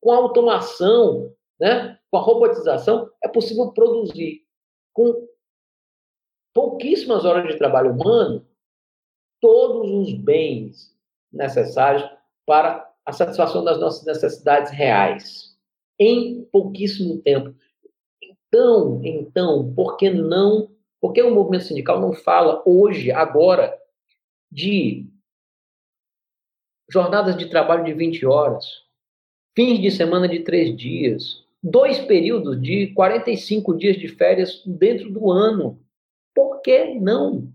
[0.00, 1.98] Com a automação, né?
[2.10, 4.44] com a robotização, é possível produzir
[4.92, 5.26] com
[6.54, 8.46] pouquíssimas horas de trabalho humano
[9.40, 10.96] todos os bens
[11.32, 12.08] necessários
[12.46, 15.56] para a satisfação das nossas necessidades reais
[15.98, 17.54] em pouquíssimo tempo.
[18.22, 20.70] Então, então, por que não?
[21.06, 23.80] Por que o movimento sindical não fala hoje, agora,
[24.50, 25.06] de
[26.90, 28.82] jornadas de trabalho de 20 horas,
[29.54, 35.30] fins de semana de três dias, dois períodos de 45 dias de férias dentro do
[35.30, 35.78] ano.
[36.34, 37.52] Por que não?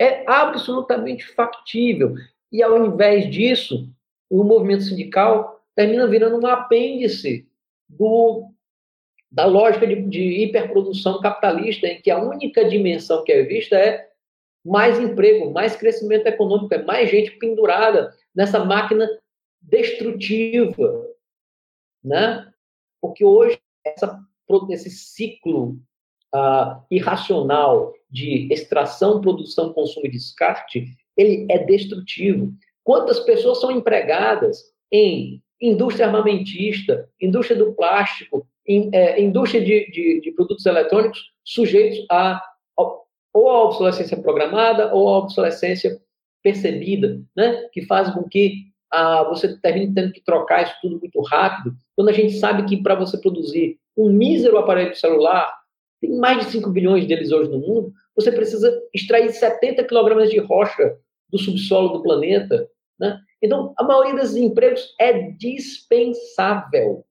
[0.00, 2.14] É absolutamente factível.
[2.52, 3.92] E ao invés disso,
[4.30, 7.48] o movimento sindical termina virando um apêndice
[7.88, 8.48] do,
[9.32, 14.08] da lógica de, de hiperprodução capitalista, em que a única dimensão que é vista é
[14.64, 19.08] mais emprego, mais crescimento econômico, é mais gente pendurada nessa máquina
[19.60, 21.06] destrutiva,
[22.04, 22.52] né?
[23.00, 24.20] Porque hoje, essa,
[24.70, 25.80] esse ciclo
[26.34, 32.52] uh, irracional de extração, produção, consumo e descarte, ele é destrutivo.
[32.84, 34.62] Quantas pessoas são empregadas
[34.92, 42.34] em indústria armamentista, indústria do plástico, é, indústria de, de, de, produtos eletrônicos sujeitos a,
[42.34, 42.42] a
[43.34, 46.00] ou a obsolescência programada ou a obsolescência
[46.42, 47.68] percebida, né?
[47.72, 52.10] que faz com que ah, você termine tendo que trocar isso tudo muito rápido, quando
[52.10, 55.50] a gente sabe que para você produzir um mísero aparelho celular,
[56.00, 60.38] tem mais de 5 bilhões deles hoje no mundo, você precisa extrair 70 quilogramas de
[60.38, 60.98] rocha
[61.30, 62.68] do subsolo do planeta.
[62.98, 63.18] Né?
[63.40, 67.04] Então, a maioria desses empregos é dispensável.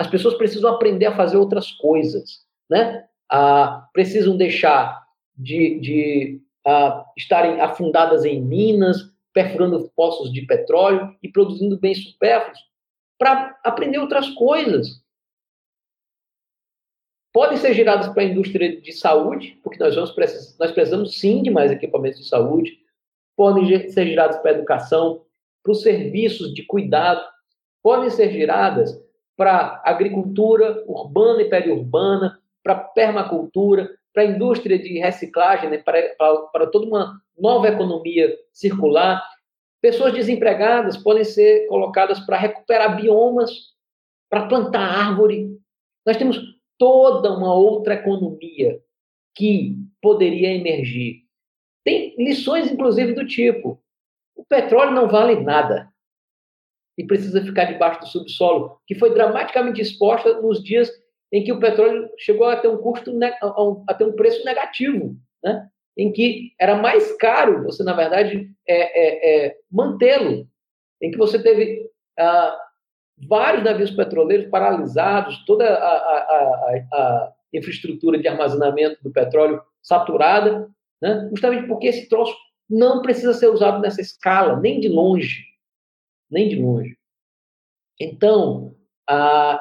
[0.00, 2.46] As pessoas precisam aprender a fazer outras coisas.
[2.70, 3.06] Né?
[3.30, 11.28] Ah, precisam deixar de, de ah, estarem afundadas em minas, perfurando poços de petróleo e
[11.28, 12.58] produzindo bens supérfluos
[13.18, 15.04] para aprender outras coisas.
[17.30, 20.16] Podem ser giradas para a indústria de saúde, porque nós, vamos
[20.58, 22.78] nós precisamos sim de mais equipamentos de saúde.
[23.36, 25.26] Podem ser giradas para a educação,
[25.62, 27.22] para os serviços de cuidado.
[27.82, 28.98] Podem ser giradas
[29.40, 36.36] para agricultura urbana e periurbana, para permacultura, para a indústria de reciclagem, né, para, para,
[36.48, 39.26] para toda uma nova economia circular.
[39.80, 43.50] Pessoas desempregadas podem ser colocadas para recuperar biomas,
[44.28, 45.58] para plantar árvore.
[46.04, 46.38] Nós temos
[46.76, 48.78] toda uma outra economia
[49.34, 51.22] que poderia emergir.
[51.82, 53.82] Tem lições, inclusive, do tipo:
[54.36, 55.90] o petróleo não vale nada
[57.00, 60.90] e precisa ficar debaixo do subsolo, que foi dramaticamente exposta nos dias
[61.32, 63.10] em que o petróleo chegou a ter um custo,
[63.88, 65.66] a ter um preço negativo, né?
[65.96, 70.46] em que era mais caro você, na verdade, é, é, é mantê-lo,
[71.00, 72.58] em que você teve ah,
[73.26, 80.68] vários navios petroleiros paralisados, toda a, a, a, a, infraestrutura de armazenamento do petróleo saturada,
[81.00, 81.28] né?
[81.30, 82.36] justamente porque esse troço
[82.68, 85.49] não precisa ser usado nessa escala, nem de longe,
[86.30, 86.96] nem de longe.
[88.00, 88.74] Então,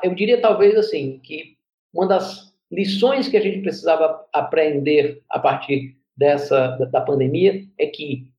[0.04, 1.58] eu diria talvez assim que
[1.94, 8.32] uma das lições que a gente precisava aprender a partir dessa da pandemia é que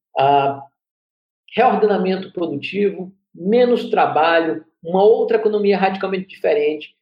[1.53, 6.95] reordenamento produtivo, menos trabalho, uma outra economia radicalmente diferente,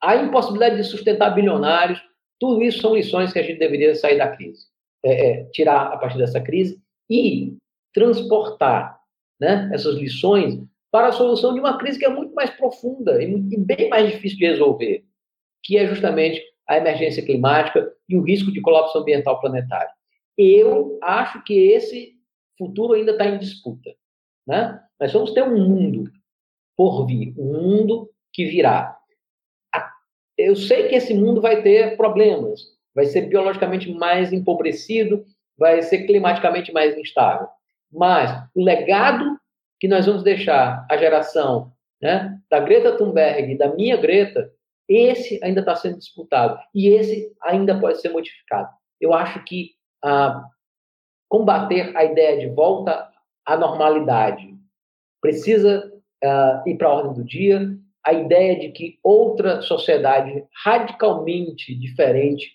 [0.00, 2.02] a impossibilidade de sustentar bilionários,
[2.40, 4.66] tudo isso são lições que a gente deveria sair da crise,
[5.04, 7.56] é, é, tirar a partir dessa crise e
[7.94, 8.98] transportar
[9.42, 13.58] né, essas lições para a solução de uma crise que é muito mais profunda e
[13.58, 15.04] bem mais difícil de resolver,
[15.64, 19.90] que é justamente a emergência climática e o risco de colapso ambiental planetário.
[20.38, 22.12] Eu acho que esse
[22.56, 23.90] futuro ainda está em disputa.
[24.46, 24.80] Né?
[25.00, 26.04] Nós vamos ter um mundo
[26.76, 28.96] por vir, um mundo que virá.
[30.38, 32.60] Eu sei que esse mundo vai ter problemas,
[32.94, 35.24] vai ser biologicamente mais empobrecido,
[35.58, 37.48] vai ser climaticamente mais instável.
[37.92, 39.38] Mas o legado
[39.78, 44.50] que nós vamos deixar à geração né, da Greta Thunberg, da minha Greta,
[44.88, 48.68] esse ainda está sendo disputado e esse ainda pode ser modificado.
[49.00, 49.70] Eu acho que
[50.04, 50.44] ah,
[51.28, 53.08] combater a ideia de volta
[53.46, 54.54] à normalidade
[55.20, 55.92] precisa
[56.22, 57.60] ah, ir para a ordem do dia.
[58.04, 62.52] A ideia de que outra sociedade radicalmente diferente,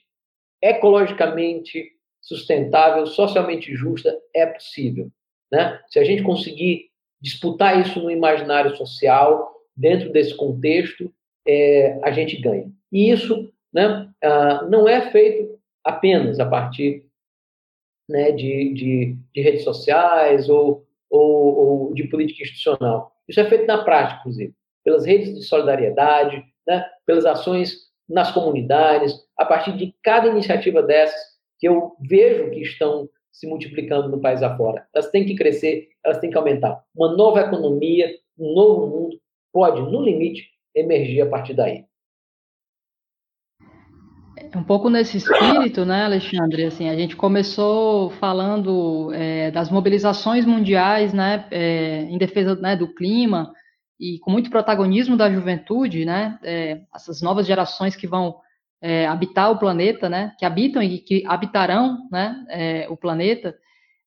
[0.61, 1.91] ecologicamente
[2.22, 5.09] sustentável, socialmente justa é possível.
[5.52, 5.80] Né?
[5.88, 6.90] Se a gente conseguir
[7.22, 11.11] disputar isso no imaginário social, dentro desse contexto,
[11.48, 12.72] é, a gente ganha.
[12.91, 17.06] E isso né, ah, não é feito apenas a partir
[18.10, 23.14] né, de, de, de, redes sociais ou, ou, ou, de política institucional.
[23.28, 24.53] Isso é feito na prática, inclusive,
[24.84, 31.19] pelas redes de solidariedade, né, pelas ações nas comunidades, a partir de cada iniciativa dessas
[31.60, 34.88] que eu vejo que estão se multiplicando no país afora.
[34.91, 36.84] Elas têm que crescer, elas têm que aumentar.
[36.95, 39.19] Uma nova economia, um novo mundo
[39.53, 41.85] pode, no limite, emergir a partir daí.
[44.51, 46.65] É um pouco nesse espírito, né, Alexandre?
[46.65, 52.91] Assim, a gente começou falando é, das mobilizações mundiais, né, é, em defesa né, do
[52.91, 53.53] clima
[53.99, 58.35] e com muito protagonismo da juventude, né, é, essas novas gerações que vão
[58.81, 63.55] é, habitar o planeta, né, que habitam e que habitarão, né, é, o planeta.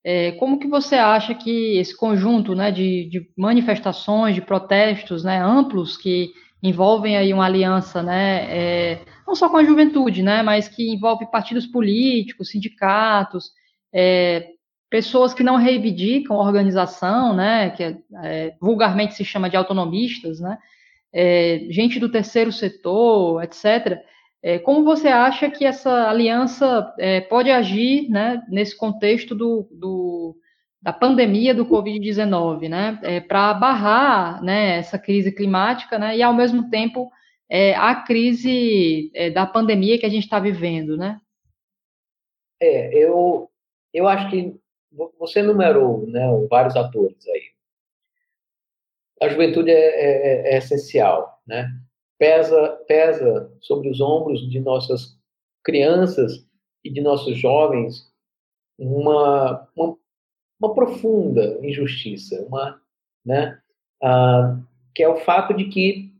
[0.03, 5.43] É, como que você acha que esse conjunto, né, de, de manifestações, de protestos, né,
[5.43, 6.31] amplos que
[6.63, 11.31] envolvem aí uma aliança, né, é, não só com a juventude, né, mas que envolve
[11.31, 13.51] partidos políticos, sindicatos,
[13.93, 14.49] é,
[14.89, 20.59] pessoas que não reivindicam a organização, né, que é, vulgarmente se chama de autonomistas, né,
[21.13, 23.99] é, gente do terceiro setor, etc.
[24.43, 30.37] É, como você acha que essa aliança é, pode agir, né, nesse contexto do, do
[30.83, 36.33] da pandemia do Covid-19, né, é, para barrar, né, essa crise climática, né, e ao
[36.33, 37.11] mesmo tempo
[37.51, 41.21] é, a crise é, da pandemia que a gente está vivendo, né?
[42.63, 43.51] É, eu,
[43.93, 44.55] eu acho que
[45.19, 47.43] você numerou, né, vários atores aí.
[49.21, 51.69] A juventude é, é, é essencial, né?
[52.21, 55.19] Pesa, pesa sobre os ombros de nossas
[55.65, 56.47] crianças
[56.85, 58.09] e de nossos jovens
[58.79, 59.97] uma, uma
[60.61, 62.81] uma profunda injustiça, uma,
[63.25, 63.59] né,
[64.03, 64.61] ah,
[64.95, 66.13] que é o fato de que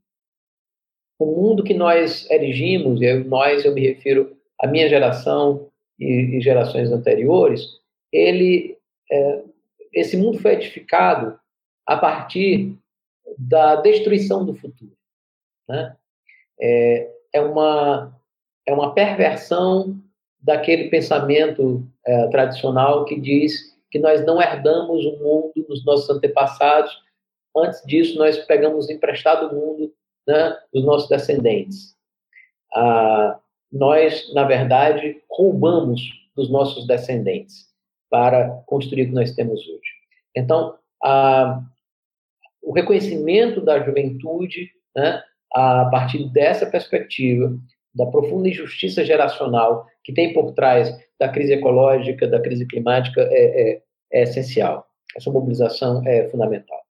[1.19, 5.69] o mundo que nós erigimos, e nós eu me refiro à minha geração
[5.99, 7.79] e, e gerações anteriores,
[8.11, 8.79] ele,
[9.13, 9.43] é,
[9.93, 11.39] esse mundo foi edificado
[11.87, 12.75] a partir
[13.37, 14.97] da destruição do futuro.
[15.71, 15.97] Né?
[16.61, 18.13] É, é, uma,
[18.67, 19.97] é uma perversão
[20.43, 26.93] daquele pensamento é, tradicional que diz que nós não herdamos o mundo dos nossos antepassados.
[27.57, 29.93] Antes disso, nós pegamos emprestado o mundo
[30.27, 31.95] né, dos nossos descendentes.
[32.75, 33.39] Ah,
[33.73, 36.01] nós, na verdade, roubamos
[36.37, 37.69] dos nossos descendentes
[38.09, 39.91] para construir o que nós temos hoje.
[40.37, 41.61] Então, ah,
[42.63, 47.57] o reconhecimento da juventude, né, a partir dessa perspectiva,
[47.95, 53.73] da profunda injustiça geracional que tem por trás da crise ecológica, da crise climática, é,
[53.73, 53.83] é,
[54.13, 54.89] é essencial.
[55.17, 56.81] Essa mobilização é fundamental.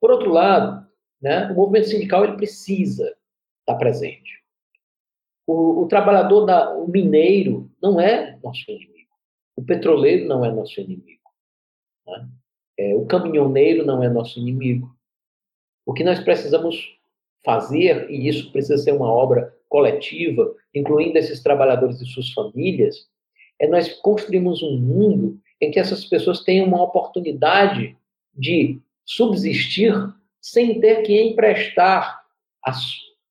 [0.00, 0.86] Por outro lado,
[1.20, 3.14] né, o movimento sindical ele precisa
[3.60, 4.42] estar presente.
[5.46, 9.10] O, o trabalhador, da, o mineiro, não é nosso inimigo.
[9.54, 11.22] O petroleiro não é nosso inimigo.
[12.06, 12.28] Né?
[12.78, 14.96] É, o caminhoneiro não é nosso inimigo.
[15.84, 16.98] O que nós precisamos
[17.44, 23.08] fazer, e isso precisa ser uma obra coletiva, incluindo esses trabalhadores e suas famílias,
[23.60, 27.96] é nós construirmos um mundo em que essas pessoas tenham uma oportunidade
[28.34, 29.94] de subsistir
[30.40, 32.22] sem ter que emprestar
[32.64, 32.72] a,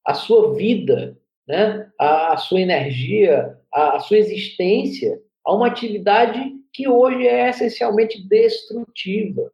[0.06, 1.18] a sua vida,
[1.48, 6.40] né, a, a sua energia, a, a sua existência a uma atividade
[6.72, 9.52] que hoje é essencialmente destrutiva.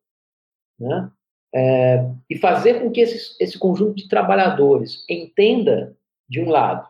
[0.79, 1.11] Né?
[1.57, 5.97] É, e fazer com que esse, esse conjunto de trabalhadores entenda,
[6.29, 6.87] de um lado,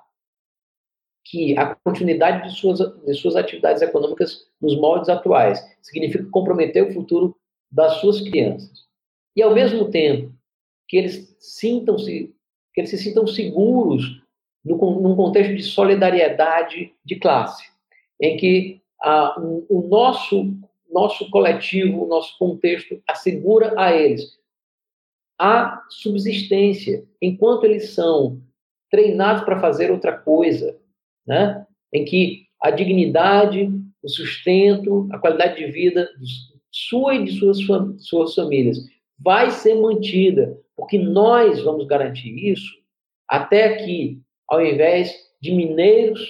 [1.24, 6.94] que a continuidade de suas, de suas atividades econômicas nos moldes atuais significa comprometer o
[6.94, 7.34] futuro
[7.72, 8.86] das suas crianças.
[9.36, 10.34] E, ao mesmo tempo,
[10.88, 12.36] que eles sintam-se
[12.74, 14.22] que eles se sintam seguros
[14.64, 17.72] no, num contexto de solidariedade de classe,
[18.22, 20.54] em que ah, o, o nosso
[20.92, 24.37] nosso coletivo, o nosso contexto assegura a eles
[25.40, 28.42] a subsistência, enquanto eles são
[28.90, 30.78] treinados para fazer outra coisa,
[31.26, 31.66] né?
[31.94, 33.70] em que a dignidade,
[34.02, 36.10] o sustento, a qualidade de vida
[36.72, 37.60] sua e de suas,
[38.00, 38.78] suas famílias
[39.20, 42.72] vai ser mantida, porque nós vamos garantir isso
[43.28, 46.22] até que, ao invés de mineiros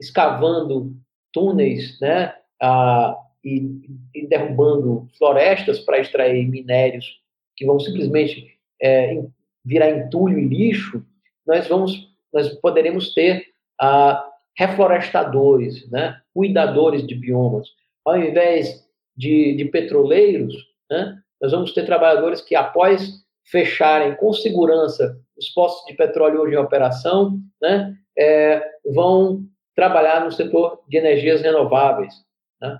[0.00, 0.94] escavando
[1.32, 3.80] túneis né, ah, e,
[4.14, 7.20] e, derrubando florestas para extrair minérios
[7.56, 9.22] que vão simplesmente é,
[9.64, 11.04] virar entulho e lixo,
[11.46, 13.46] nós vamos, nós poderemos ter
[13.80, 17.68] ah, reflorestadores, né, cuidadores de biomas.
[18.04, 18.86] Ao invés
[19.16, 20.54] de, de petroleiros,
[20.90, 26.54] né, nós vamos ter trabalhadores que, após fecharem com segurança os postos de petróleo hoje
[26.54, 28.62] em operação, né, é,
[28.94, 29.44] vão
[29.74, 32.14] trabalhar no setor de energias renováveis,
[32.60, 32.78] né,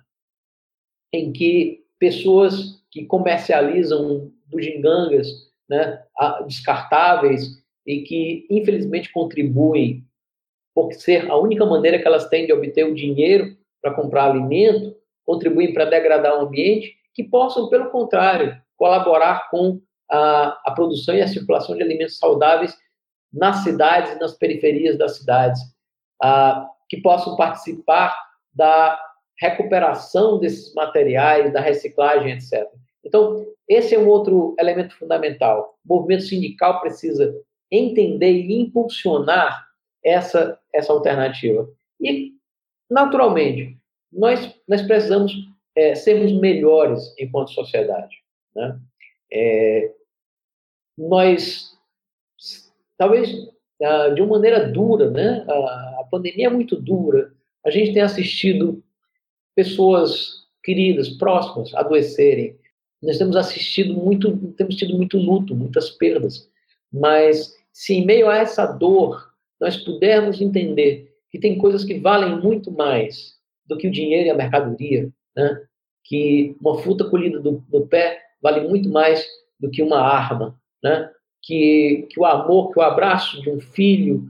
[1.12, 5.28] em que pessoas que comercializam bugigangas
[5.68, 6.02] né,
[6.46, 10.04] descartáveis e que, infelizmente, contribuem
[10.74, 14.96] por ser a única maneira que elas têm de obter o dinheiro para comprar alimento,
[15.24, 21.22] contribuem para degradar o ambiente, que possam, pelo contrário, colaborar com a, a produção e
[21.22, 22.76] a circulação de alimentos saudáveis
[23.32, 25.60] nas cidades e nas periferias das cidades,
[26.22, 28.16] a, que possam participar
[28.52, 28.98] da
[29.38, 32.68] recuperação desses materiais, da reciclagem, etc.
[33.04, 35.78] Então, esse é um outro elemento fundamental.
[35.86, 37.34] O movimento sindical precisa
[37.70, 39.66] entender e impulsionar
[40.02, 41.68] essa, essa alternativa.
[42.00, 42.32] E,
[42.90, 43.76] naturalmente,
[44.12, 45.32] nós, nós precisamos
[45.74, 48.16] é, sermos melhores enquanto sociedade.
[48.54, 48.78] Né?
[49.32, 49.92] É,
[50.96, 51.76] nós,
[52.96, 53.52] talvez
[53.82, 55.44] ah, de uma maneira dura, né?
[55.48, 57.32] A, a pandemia é muito dura.
[57.64, 58.82] A gente tem assistido
[59.54, 62.58] pessoas queridas, próximas, adoecerem.
[63.04, 66.50] Nós temos assistido muito, temos tido muito luto, muitas perdas.
[66.92, 72.40] Mas se em meio a essa dor nós pudermos entender que tem coisas que valem
[72.40, 73.34] muito mais
[73.66, 75.62] do que o dinheiro e a mercadoria, né?
[76.04, 79.26] que uma fruta colhida do, do pé vale muito mais
[79.58, 81.10] do que uma arma, né?
[81.42, 84.28] que, que o amor, que o abraço de um filho,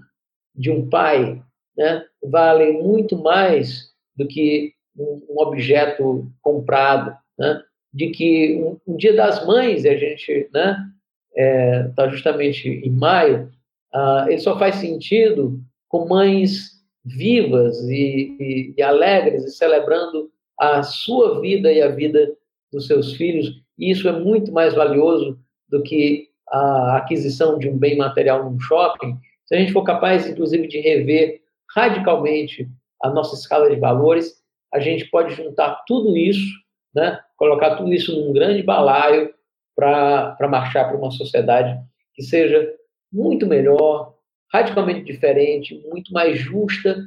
[0.55, 1.43] de um pai,
[1.77, 2.05] né?
[2.23, 7.63] vale muito mais do que um, um objeto comprado, né?
[7.95, 10.91] De que um, um, dia das mães, a gente está né?
[11.37, 13.51] é, tá justamente em maio,
[13.95, 20.83] uh, ele só faz sentido com mães vivas e, e, e, alegres e celebrando a
[20.83, 22.35] sua vida e a vida
[22.73, 23.63] dos seus filhos.
[23.79, 25.39] E isso é muito mais valioso
[25.69, 29.17] do que a aquisição de um bem material num shopping.
[29.47, 31.43] Se a gente for capaz, inclusive, de rever
[31.75, 32.69] radicalmente
[33.03, 34.43] a nossa escala de valores,
[34.73, 36.64] a gente pode juntar tudo isso,
[36.95, 37.21] né?
[37.37, 39.33] colocar tudo isso num grande balaio
[39.75, 41.79] para marchar para uma sociedade
[42.15, 42.73] que seja
[43.13, 44.15] muito melhor,
[44.53, 47.05] radicalmente diferente, muito mais justa,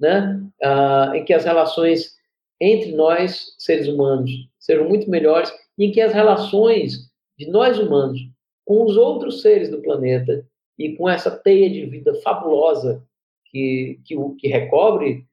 [0.00, 0.42] né?
[0.62, 2.16] Ah, em que as relações
[2.60, 8.20] entre nós, seres humanos, sejam muito melhores e em que as relações de nós humanos
[8.64, 10.44] com os outros seres do planeta
[10.78, 13.02] e com essa teia de vida fabulosa
[13.50, 15.26] que, que, que recobre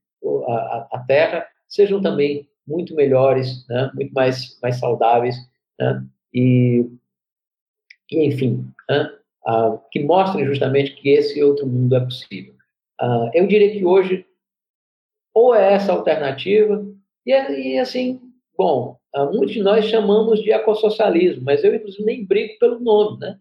[0.48, 3.92] a, a Terra sejam também muito melhores, né?
[3.94, 5.36] muito mais, mais saudáveis,
[5.80, 6.06] né?
[6.34, 6.86] e,
[8.12, 9.10] e, enfim, né?
[9.46, 12.54] ah, que mostrem justamente que esse outro mundo é possível.
[13.00, 14.26] Ah, eu diria que hoje,
[15.34, 16.86] ou é essa alternativa,
[17.26, 18.22] e, e assim,
[18.58, 23.20] bom, ah, muitos de nós chamamos de ecossocialismo, mas eu, inclusive, nem brigo pelo nome,
[23.20, 23.40] né?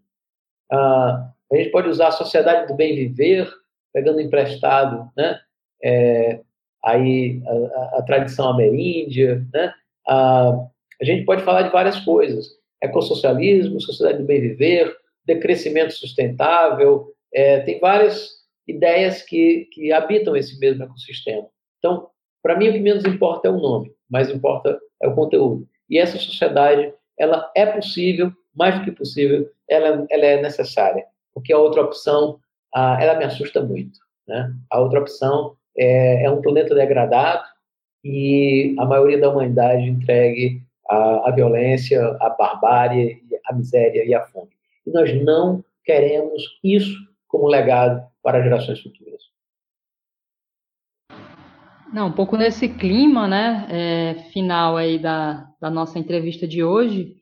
[0.71, 3.51] Ah, a gente pode usar a sociedade do bem viver,
[3.93, 5.39] pegando emprestado, né?
[5.83, 6.41] É,
[6.85, 9.73] aí a, a, a, tradição ameríndia, né?
[10.07, 10.67] Ah,
[11.01, 12.49] a gente pode falar de várias coisas:
[12.81, 14.95] ecossocialismo, sociedade do bem viver,
[15.25, 18.31] decrescimento sustentável, é, tem várias
[18.67, 21.47] ideias que, que habitam esse mesmo ecossistema.
[21.79, 22.09] Então,
[22.43, 25.67] para mim, o que menos importa é o nome, mais importa é o conteúdo.
[25.89, 31.05] E essa sociedade, ela é possível, mais do que possível, ela, ela é necessária,
[31.35, 32.39] porque a outra opção,
[32.75, 33.99] ah, ela me assusta muito.
[34.27, 34.53] Né?
[34.71, 37.43] A outra opção é, é um planeta degradado
[38.05, 44.23] e a maioria da humanidade entregue à, à violência, à barbárie a miséria e a
[44.27, 44.51] fome.
[44.87, 46.97] E nós não queremos isso
[47.29, 49.23] como legado para gerações futuras.
[51.93, 57.17] Não, um pouco nesse clima, né, é, final aí da, da nossa entrevista de hoje,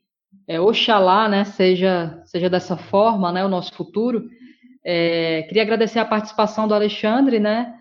[0.47, 4.29] é, oxalá, né, seja, seja dessa forma, né, o nosso futuro.
[4.83, 7.75] É, queria agradecer a participação do Alexandre, né,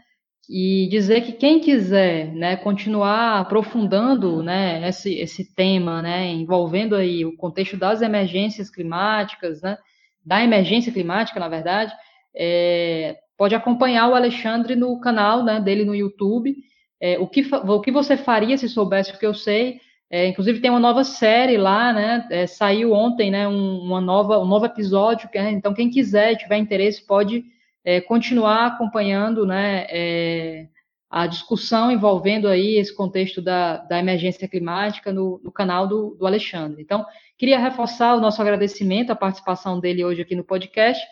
[0.52, 7.24] e dizer que quem quiser, né, continuar aprofundando, né, esse, esse tema, né, envolvendo aí
[7.24, 9.78] o contexto das emergências climáticas, né,
[10.26, 11.92] da emergência climática, na verdade,
[12.34, 16.56] é, pode acompanhar o Alexandre no canal né, dele no YouTube,
[17.00, 19.78] é, o, que, o que você faria se soubesse o que eu sei?
[20.10, 22.26] É, inclusive tem uma nova série lá, né?
[22.30, 23.46] É, saiu ontem, né?
[23.46, 25.30] Um, uma nova, um novo episódio.
[25.32, 27.44] É, então quem quiser, tiver interesse, pode
[27.84, 29.86] é, continuar acompanhando, né?
[29.88, 30.68] É,
[31.10, 36.24] a discussão envolvendo aí esse contexto da, da emergência climática no, no canal do, do
[36.24, 36.80] Alexandre.
[36.80, 37.04] Então
[37.36, 41.04] queria reforçar o nosso agradecimento à participação dele hoje aqui no podcast.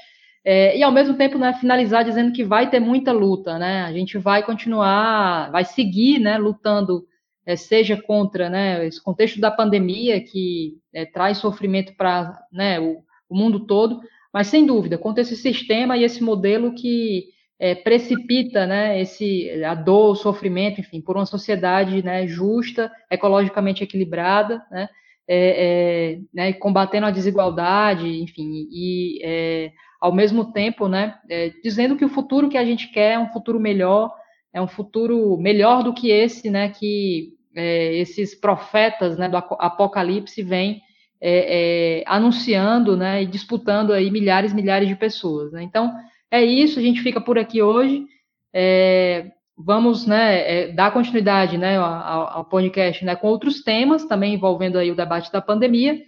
[0.45, 3.82] É, e ao mesmo tempo, né, finalizar dizendo que vai ter muita luta, né?
[3.82, 7.05] A gente vai continuar, vai seguir, né, lutando,
[7.45, 13.03] é, seja contra, né, esse contexto da pandemia que é, traz sofrimento para, né, o,
[13.28, 14.01] o, mundo todo,
[14.33, 17.27] mas sem dúvida contra esse sistema e esse modelo que
[17.59, 23.83] é, precipita, né, esse a dor, o sofrimento, enfim, por uma sociedade, né, justa, ecologicamente
[23.83, 24.89] equilibrada, né,
[25.27, 32.05] é, é, né combatendo a desigualdade, enfim, e ao mesmo tempo, né, é, dizendo que
[32.05, 34.15] o futuro que a gente quer é um futuro melhor,
[34.53, 40.43] é um futuro melhor do que esse, né, que é, esses profetas, né, do Apocalipse
[40.43, 40.81] vêm
[41.20, 45.53] é, é anunciando, né, e disputando aí milhares, milhares de pessoas.
[45.53, 45.62] Né?
[45.62, 45.93] Então,
[46.31, 48.05] é isso, a gente fica por aqui hoje.
[48.53, 54.35] É, vamos, né, é, dar continuidade, né, ao, ao podcast, né, com outros temas, também
[54.35, 56.01] envolvendo aí o debate da pandemia.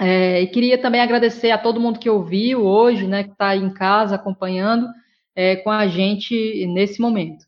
[0.00, 3.72] É, e queria também agradecer a todo mundo que ouviu hoje, né, que está em
[3.72, 4.88] casa acompanhando
[5.36, 7.44] é, com a gente nesse momento.